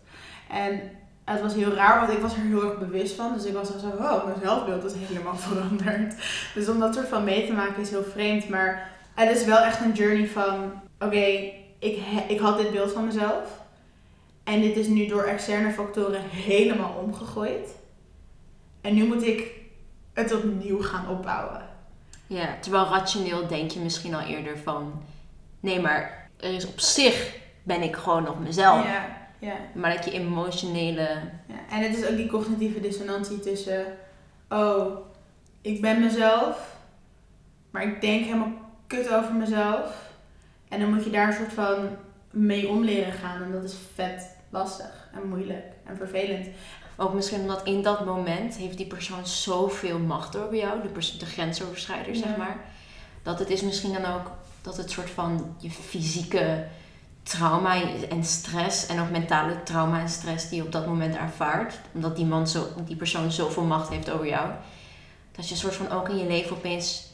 En 0.48 0.80
het 1.24 1.40
was 1.40 1.54
heel 1.54 1.72
raar, 1.72 2.00
want 2.00 2.12
ik 2.12 2.22
was 2.22 2.34
er 2.34 2.40
heel 2.40 2.64
erg 2.64 2.78
bewust 2.78 3.14
van. 3.14 3.32
Dus 3.32 3.44
ik 3.44 3.54
was 3.54 3.72
al 3.72 3.78
zo, 3.78 3.90
wow, 3.98 4.24
mijn 4.24 4.40
zelfbeeld 4.42 4.84
is 4.84 4.92
helemaal 4.94 5.36
veranderd. 5.48 6.14
Dus 6.54 6.68
om 6.68 6.78
dat 6.78 6.94
soort 6.94 7.08
van 7.08 7.24
mee 7.24 7.46
te 7.46 7.52
maken 7.52 7.82
is 7.82 7.90
heel 7.90 8.04
vreemd. 8.04 8.48
Maar 8.48 8.90
het 9.14 9.36
is 9.36 9.44
wel 9.44 9.58
echt 9.58 9.80
een 9.80 9.92
journey 9.92 10.26
van, 10.26 10.72
oké, 10.98 11.26
ik, 11.78 11.98
ik 12.28 12.40
had 12.40 12.58
dit 12.58 12.70
beeld 12.70 12.92
van 12.92 13.04
mezelf. 13.04 13.58
En 14.44 14.60
dit 14.60 14.76
is 14.76 14.86
nu 14.86 15.06
door 15.06 15.22
externe 15.22 15.72
factoren 15.72 16.20
helemaal 16.30 17.02
omgegooid. 17.04 17.78
En 18.80 18.94
nu 18.94 19.06
moet 19.06 19.22
ik 19.22 19.52
het 20.12 20.34
opnieuw 20.34 20.82
gaan 20.82 21.08
opbouwen. 21.08 21.68
Ja, 22.26 22.56
terwijl 22.60 22.86
rationeel 22.86 23.46
denk 23.46 23.70
je 23.70 23.80
misschien 23.80 24.14
al 24.14 24.26
eerder 24.26 24.58
van... 24.58 25.02
Nee, 25.60 25.80
maar 25.80 26.28
er 26.36 26.54
is 26.54 26.66
op 26.66 26.80
zich 26.80 27.36
ben 27.62 27.82
ik 27.82 27.96
gewoon 27.96 28.22
nog 28.22 28.40
mezelf. 28.40 28.84
Ja, 28.84 29.16
ja, 29.38 29.56
Maar 29.74 29.94
dat 29.94 30.04
je 30.04 30.10
emotionele... 30.10 31.08
ja. 31.46 31.54
En 31.70 31.82
het 31.82 31.96
is 31.96 32.06
ook 32.06 32.16
die 32.16 32.28
cognitieve 32.28 32.80
dissonantie 32.80 33.40
tussen... 33.40 33.84
Oh, 34.48 34.96
ik 35.60 35.80
ben 35.80 36.00
mezelf. 36.00 36.76
Maar 37.70 37.82
ik 37.82 38.00
denk 38.00 38.24
helemaal 38.24 38.52
kut 38.86 39.12
over 39.12 39.34
mezelf. 39.34 40.10
En 40.68 40.80
dan 40.80 40.94
moet 40.94 41.04
je 41.04 41.10
daar 41.10 41.28
een 41.28 41.34
soort 41.34 41.52
van 41.52 41.88
mee 42.30 42.68
om 42.68 42.84
leren 42.84 43.12
gaan. 43.12 43.42
En 43.42 43.52
dat 43.52 43.64
is 43.64 43.76
vet 43.94 44.36
lastig 44.50 45.08
en 45.14 45.28
moeilijk 45.28 45.64
en 45.86 45.96
vervelend. 45.96 46.46
Ook 47.00 47.14
misschien 47.14 47.40
omdat 47.40 47.60
in 47.64 47.82
dat 47.82 48.04
moment 48.04 48.56
heeft 48.56 48.76
die 48.76 48.86
persoon 48.86 49.26
zoveel 49.26 49.98
macht 49.98 50.36
over 50.36 50.56
jou. 50.56 50.82
De, 50.82 50.88
pers- 50.88 51.18
de 51.18 51.26
grensoverschrijder, 51.26 52.14
Ja. 52.14 52.18
zeg 52.20 52.36
maar. 52.36 52.60
Dat 53.22 53.38
het 53.38 53.50
is 53.50 53.62
misschien 53.62 53.92
dan 53.92 54.04
ook 54.04 54.30
dat 54.62 54.76
het 54.76 54.90
soort 54.90 55.10
van 55.10 55.54
je 55.58 55.70
fysieke 55.70 56.64
trauma 57.22 57.82
en 58.08 58.24
stress... 58.24 58.86
En 58.86 59.00
ook 59.00 59.10
mentale 59.10 59.62
trauma 59.62 60.00
en 60.00 60.08
stress 60.08 60.48
die 60.48 60.58
je 60.58 60.64
op 60.64 60.72
dat 60.72 60.86
moment 60.86 61.16
ervaart. 61.16 61.74
Omdat 61.92 62.16
die, 62.16 62.26
man 62.26 62.48
zo, 62.48 62.66
die 62.84 62.96
persoon 62.96 63.32
zoveel 63.32 63.62
macht 63.64 63.88
heeft 63.88 64.10
over 64.10 64.26
jou. 64.26 64.50
Dat 65.32 65.48
je 65.48 65.54
een 65.54 65.60
soort 65.60 65.74
van 65.74 65.90
ook 65.90 66.08
in 66.08 66.18
je 66.18 66.26
leven 66.26 66.56
opeens 66.56 67.09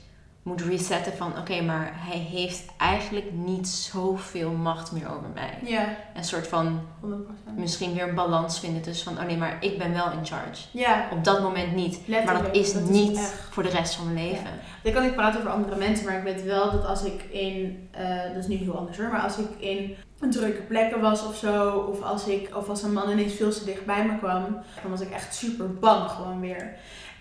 moet 0.47 0.63
resetten 0.63 1.13
van... 1.17 1.39
Oké, 1.39 1.61
maar 1.63 1.93
hij 1.95 2.19
heeft 2.19 2.65
eigenlijk 2.79 3.33
niet 3.33 3.69
zoveel 3.69 4.51
macht 4.51 4.93
meer 4.93 5.09
over 5.09 5.29
mij. 5.35 5.59
Ja, 5.65 5.97
Een 6.15 6.25
soort 6.25 6.47
van 6.47 6.81
100%. 7.05 7.09
misschien 7.57 7.95
weer 7.95 8.09
een 8.09 8.15
balans 8.15 8.61
vinden 8.61 8.83
tussen 8.83 9.15
van... 9.15 9.23
Oh 9.23 9.29
nee, 9.29 9.37
maar 9.37 9.57
ik 9.61 9.79
ben 9.79 9.93
wel 9.93 10.11
in 10.11 10.27
charge. 10.27 10.63
Ja, 10.71 11.09
Op 11.13 11.25
dat 11.25 11.43
moment 11.43 11.75
niet. 11.75 12.09
Maar 12.09 12.43
dat 12.43 12.55
is 12.55 12.73
dat 12.73 12.89
niet 12.89 13.19
voor 13.51 13.63
de 13.63 13.69
rest 13.69 13.95
van 13.95 14.13
mijn 14.13 14.29
leven. 14.29 14.51
Ik 14.83 14.93
kan 14.93 15.03
niet 15.03 15.15
praten 15.15 15.39
over 15.41 15.53
andere 15.53 15.77
mensen, 15.77 16.07
maar 16.07 16.17
ik 16.17 16.23
weet 16.23 16.45
wel 16.45 16.71
dat 16.71 16.87
als 16.87 17.05
ik 17.05 17.23
in, 17.23 17.89
eh, 17.91 18.23
dat 18.23 18.37
is 18.37 18.47
nu 18.47 18.57
heel 18.57 18.79
anders 18.79 18.99
hoor, 18.99 19.09
maar 19.09 19.21
als 19.21 19.39
ik 19.39 19.49
in 19.59 19.97
een 20.21 20.31
drukke 20.31 20.63
plekken 20.63 21.01
was 21.01 21.27
of 21.27 21.37
zo, 21.37 21.71
of 21.71 22.03
als, 22.03 22.27
ik, 22.27 22.57
of 22.57 22.69
als 22.69 22.83
een 22.83 22.93
man 22.93 23.11
ineens 23.11 23.35
veel 23.35 23.51
te 23.51 23.65
dicht 23.65 23.87
bij 23.87 24.07
me 24.07 24.19
kwam, 24.19 24.45
dan 24.83 24.91
was 24.91 25.01
ik 25.01 25.11
echt 25.11 25.35
super 25.35 25.75
bang 25.75 26.11
gewoon 26.11 26.41
weer. 26.41 26.77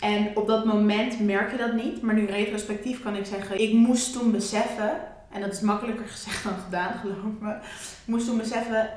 En 0.05 0.35
op 0.35 0.47
dat 0.47 0.65
moment 0.65 1.19
merk 1.19 1.51
je 1.51 1.57
dat 1.57 1.74
niet, 1.74 2.01
maar 2.01 2.15
nu 2.15 2.25
retrospectief 2.25 3.03
kan 3.03 3.15
ik 3.15 3.25
zeggen, 3.25 3.62
ik 3.62 3.74
moest 3.74 4.13
toen 4.13 4.31
beseffen, 4.31 5.00
en 5.31 5.41
dat 5.41 5.53
is 5.53 5.59
makkelijker 5.59 6.07
gezegd 6.15 6.43
dan 6.43 6.53
gedaan 6.63 6.93
geloof 7.00 7.39
me, 7.39 7.51
ik 7.51 8.05
moest 8.05 8.25
toen 8.25 8.38
beseffen, 8.38 8.89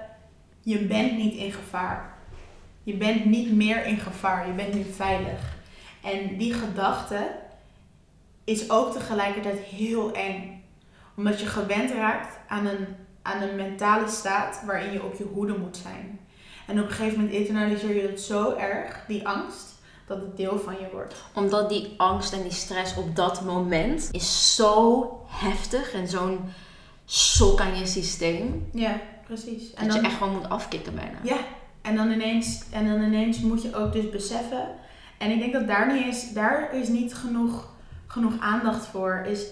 je 0.60 0.78
bent 0.78 1.16
niet 1.16 1.34
in 1.34 1.52
gevaar. 1.52 2.16
Je 2.82 2.94
bent 2.94 3.24
niet 3.24 3.52
meer 3.52 3.86
in 3.86 3.98
gevaar, 3.98 4.46
je 4.46 4.52
bent 4.52 4.74
nu 4.74 4.84
veilig. 4.84 5.56
En 6.02 6.36
die 6.36 6.54
gedachte 6.54 7.30
is 8.44 8.70
ook 8.70 8.92
tegelijkertijd 8.92 9.58
heel 9.58 10.12
eng. 10.12 10.64
Omdat 11.16 11.40
je 11.40 11.46
gewend 11.46 11.90
raakt 11.90 12.38
aan 12.48 12.66
een, 12.66 12.86
aan 13.22 13.42
een 13.42 13.56
mentale 13.56 14.08
staat 14.08 14.62
waarin 14.66 14.92
je 14.92 15.04
op 15.04 15.14
je 15.14 15.24
hoede 15.24 15.58
moet 15.58 15.76
zijn. 15.76 16.20
En 16.66 16.80
op 16.80 16.84
een 16.84 16.92
gegeven 16.94 17.18
moment 17.18 17.36
internaliseer 17.36 17.94
je 17.94 18.08
het 18.08 18.20
zo 18.20 18.56
erg, 18.56 19.04
die 19.06 19.28
angst, 19.28 19.77
dat 20.08 20.20
het 20.20 20.36
deel 20.36 20.58
van 20.58 20.74
je 20.80 20.88
wordt. 20.92 21.14
Omdat 21.34 21.68
die 21.68 21.94
angst 21.96 22.32
en 22.32 22.42
die 22.42 22.52
stress 22.52 22.96
op 22.96 23.16
dat 23.16 23.42
moment 23.44 24.08
is 24.12 24.54
zo 24.56 25.12
heftig. 25.26 25.92
En 25.92 26.08
zo'n 26.08 26.38
sok 27.04 27.60
aan 27.60 27.78
je 27.78 27.86
systeem. 27.86 28.68
Ja, 28.72 29.00
precies. 29.26 29.74
En 29.74 29.84
dat 29.84 29.92
dan, 29.92 30.02
je 30.02 30.08
echt 30.08 30.16
gewoon 30.16 30.32
moet 30.32 30.48
afkicken 30.48 30.94
bijna. 30.94 31.18
Ja, 31.22 31.38
en 31.82 31.96
dan, 31.96 32.10
ineens, 32.10 32.62
en 32.70 32.88
dan 32.88 33.02
ineens 33.02 33.40
moet 33.40 33.62
je 33.62 33.76
ook 33.76 33.92
dus 33.92 34.10
beseffen. 34.10 34.68
En 35.18 35.30
ik 35.30 35.38
denk 35.38 35.52
dat 35.52 35.66
daar 35.66 35.94
niet 35.94 36.06
is, 36.06 36.32
daar 36.32 36.74
is 36.74 36.88
niet 36.88 37.14
genoeg, 37.14 37.68
genoeg 38.06 38.40
aandacht 38.40 38.86
voor. 38.86 39.24
Is 39.26 39.46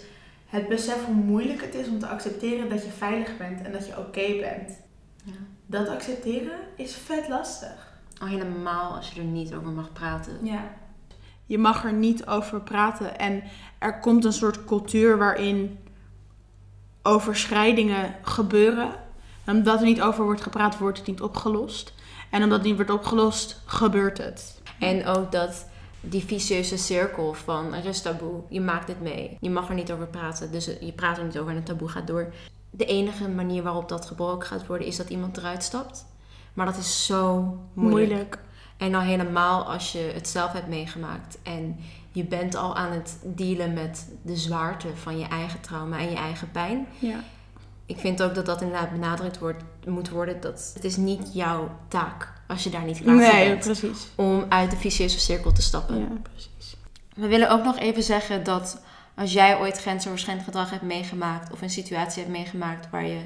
het 0.46 0.68
besef 0.68 1.04
hoe 1.04 1.14
moeilijk 1.14 1.60
het 1.60 1.74
is 1.74 1.88
om 1.88 1.98
te 1.98 2.06
accepteren 2.06 2.68
dat 2.68 2.84
je 2.84 2.90
veilig 2.90 3.36
bent 3.36 3.62
en 3.62 3.72
dat 3.72 3.86
je 3.86 3.98
oké 3.98 4.40
bent. 4.40 4.78
Ja. 5.24 5.32
Dat 5.66 5.88
accepteren 5.88 6.58
is 6.76 6.94
vet 6.94 7.28
lastig. 7.28 7.85
Al 8.18 8.26
helemaal 8.26 8.96
als 8.96 9.10
je 9.10 9.20
er 9.20 9.26
niet 9.26 9.54
over 9.54 9.68
mag 9.68 9.92
praten. 9.92 10.38
Ja. 10.42 10.74
Je 11.46 11.58
mag 11.58 11.84
er 11.84 11.92
niet 11.92 12.26
over 12.26 12.60
praten. 12.60 13.18
En 13.18 13.42
er 13.78 14.00
komt 14.00 14.24
een 14.24 14.32
soort 14.32 14.64
cultuur 14.64 15.18
waarin 15.18 15.78
overschrijdingen 17.02 18.14
gebeuren. 18.22 18.90
En 19.44 19.56
omdat 19.56 19.80
er 19.80 19.86
niet 19.86 20.02
over 20.02 20.24
wordt 20.24 20.40
gepraat, 20.40 20.78
wordt 20.78 20.98
het 20.98 21.06
niet 21.06 21.20
opgelost. 21.20 21.94
En 22.30 22.42
omdat 22.42 22.58
het 22.58 22.66
niet 22.66 22.76
wordt 22.76 22.90
opgelost, 22.90 23.62
gebeurt 23.66 24.18
het. 24.18 24.60
En 24.78 25.06
ook 25.06 25.32
dat 25.32 25.66
die 26.00 26.24
vicieuze 26.24 26.76
cirkel 26.76 27.34
van 27.34 27.74
er 27.74 27.84
is 27.84 28.02
taboe, 28.02 28.42
je 28.48 28.60
maakt 28.60 28.88
het 28.88 29.00
mee. 29.00 29.36
Je 29.40 29.50
mag 29.50 29.68
er 29.68 29.74
niet 29.74 29.92
over 29.92 30.06
praten, 30.06 30.52
dus 30.52 30.64
je 30.64 30.92
praat 30.92 31.18
er 31.18 31.24
niet 31.24 31.38
over 31.38 31.50
en 31.50 31.56
het 31.56 31.66
taboe 31.66 31.88
gaat 31.88 32.06
door. 32.06 32.32
De 32.70 32.84
enige 32.84 33.28
manier 33.28 33.62
waarop 33.62 33.88
dat 33.88 34.06
gebroken 34.06 34.46
gaat 34.46 34.66
worden 34.66 34.86
is 34.86 34.96
dat 34.96 35.10
iemand 35.10 35.36
eruit 35.36 35.62
stapt. 35.62 36.06
Maar 36.56 36.66
dat 36.66 36.76
is 36.76 37.06
zo 37.06 37.54
moeilijk. 37.72 38.38
En 38.76 38.92
dan 38.92 39.02
helemaal 39.02 39.64
als 39.64 39.92
je 39.92 40.10
het 40.14 40.28
zelf 40.28 40.52
hebt 40.52 40.68
meegemaakt 40.68 41.38
en 41.42 41.76
je 42.12 42.24
bent 42.24 42.54
al 42.54 42.76
aan 42.76 42.92
het 42.92 43.18
dealen 43.22 43.72
met 43.72 44.08
de 44.22 44.36
zwaarte 44.36 44.88
van 44.96 45.18
je 45.18 45.26
eigen 45.26 45.60
trauma 45.60 45.98
en 45.98 46.10
je 46.10 46.16
eigen 46.16 46.50
pijn. 46.50 46.86
Ja. 46.98 47.16
Ik 47.86 47.98
vind 47.98 48.22
ook 48.22 48.34
dat 48.34 48.46
dat 48.46 48.62
inderdaad 48.62 48.90
benadrukt 48.90 49.38
wordt, 49.38 49.62
moet 49.86 50.08
worden. 50.08 50.40
Dat 50.40 50.70
het 50.74 50.84
is 50.84 50.96
niet 50.96 51.30
jouw 51.34 51.70
taak 51.88 52.32
als 52.46 52.64
je 52.64 52.70
daar 52.70 52.84
niet 52.84 53.00
klaar 53.02 53.14
voor 53.24 53.34
Nee, 53.34 53.48
bent. 53.48 53.64
precies. 53.64 54.08
Om 54.14 54.44
uit 54.48 54.70
de 54.70 54.76
vicieuze 54.76 55.18
cirkel 55.20 55.52
te 55.52 55.62
stappen. 55.62 55.98
Ja, 55.98 56.08
precies. 56.22 56.76
We 57.14 57.26
willen 57.26 57.50
ook 57.50 57.64
nog 57.64 57.78
even 57.78 58.02
zeggen 58.02 58.44
dat 58.44 58.80
als 59.14 59.32
jij 59.32 59.58
ooit 59.58 59.78
grensoverschrijdend 59.80 60.46
gedrag 60.46 60.70
hebt 60.70 60.82
meegemaakt 60.82 61.52
of 61.52 61.62
een 61.62 61.70
situatie 61.70 62.22
hebt 62.22 62.34
meegemaakt 62.34 62.90
waar 62.90 63.06
je 63.06 63.20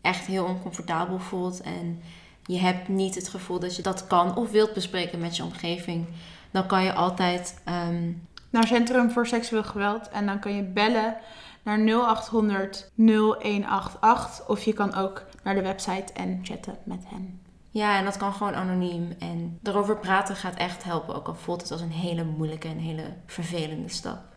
echt 0.00 0.26
heel 0.26 0.44
oncomfortabel 0.44 1.18
voelt 1.18 1.60
en 1.60 2.02
je 2.42 2.58
hebt 2.58 2.88
niet 2.88 3.14
het 3.14 3.28
gevoel 3.28 3.58
dat 3.58 3.76
je 3.76 3.82
dat 3.82 4.06
kan 4.06 4.36
of 4.36 4.50
wilt 4.50 4.72
bespreken 4.72 5.18
met 5.18 5.36
je 5.36 5.42
omgeving, 5.42 6.06
dan 6.50 6.66
kan 6.66 6.84
je 6.84 6.92
altijd 6.92 7.60
ehm, 7.64 8.12
Naar 8.50 8.66
Centrum 8.66 9.10
voor 9.10 9.26
Seksueel 9.26 9.64
Geweld. 9.64 10.08
En 10.08 10.26
dan 10.26 10.38
kan 10.38 10.56
je 10.56 10.62
bellen 10.62 11.16
naar 11.62 11.78
0800 11.78 12.90
0188. 12.94 14.48
Of 14.48 14.62
je 14.62 14.72
kan 14.72 14.94
ook 14.94 15.24
naar 15.42 15.54
de 15.54 15.62
website 15.62 16.12
en 16.12 16.40
chatten 16.42 16.78
met 16.84 17.04
hen. 17.08 17.40
ja, 17.70 17.98
en 17.98 18.04
dat 18.04 18.16
kan 18.16 18.32
gewoon 18.32 18.54
anoniem 18.54 19.16
en 19.18 19.58
erover 19.62 19.98
praten 19.98 20.36
gaat 20.36 20.56
echt 20.56 20.84
helpen, 20.84 21.14
ook 21.14 21.28
al 21.28 21.34
voelt 21.34 21.62
het 21.62 21.70
als 21.70 21.80
een 21.80 21.90
hele 21.90 22.24
moeilijke 22.24 22.68
en 22.68 22.78
hele 22.78 23.16
vervelende 23.26 23.88
stap. 23.88 24.30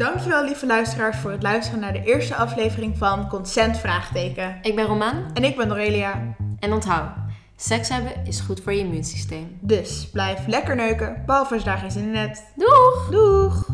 Dankjewel 0.00 0.44
lieve 0.44 0.66
luisteraars 0.66 1.16
voor 1.16 1.30
het 1.30 1.42
luisteren 1.42 1.80
naar 1.80 1.92
de 1.92 2.02
eerste 2.04 2.34
aflevering 2.34 2.98
van 2.98 3.28
Consent 3.28 3.78
Vraagteken. 3.78 4.58
Ik 4.62 4.74
ben 4.74 4.86
Romaan 4.86 5.30
En 5.34 5.44
ik 5.44 5.56
ben 5.56 5.68
Norelia. 5.68 6.34
en 6.58 6.72
onthoud, 6.72 7.10
seks 7.56 7.88
hebben 7.88 8.12
is 8.24 8.40
goed 8.40 8.60
voor 8.60 8.72
je 8.72 8.78
immuunsysteem. 8.78 9.58
Dus 9.60 10.08
blijf 10.12 10.46
lekker 10.46 10.76
neuken, 10.76 11.22
behalve 11.26 11.54
als 11.54 11.62
je 11.62 11.68
daar 11.68 11.78
geen 11.78 11.90
zin 11.90 12.04
in 12.04 12.14
hebt. 12.14 12.42
Doeg! 12.56 13.08
Doeg! 13.10 13.66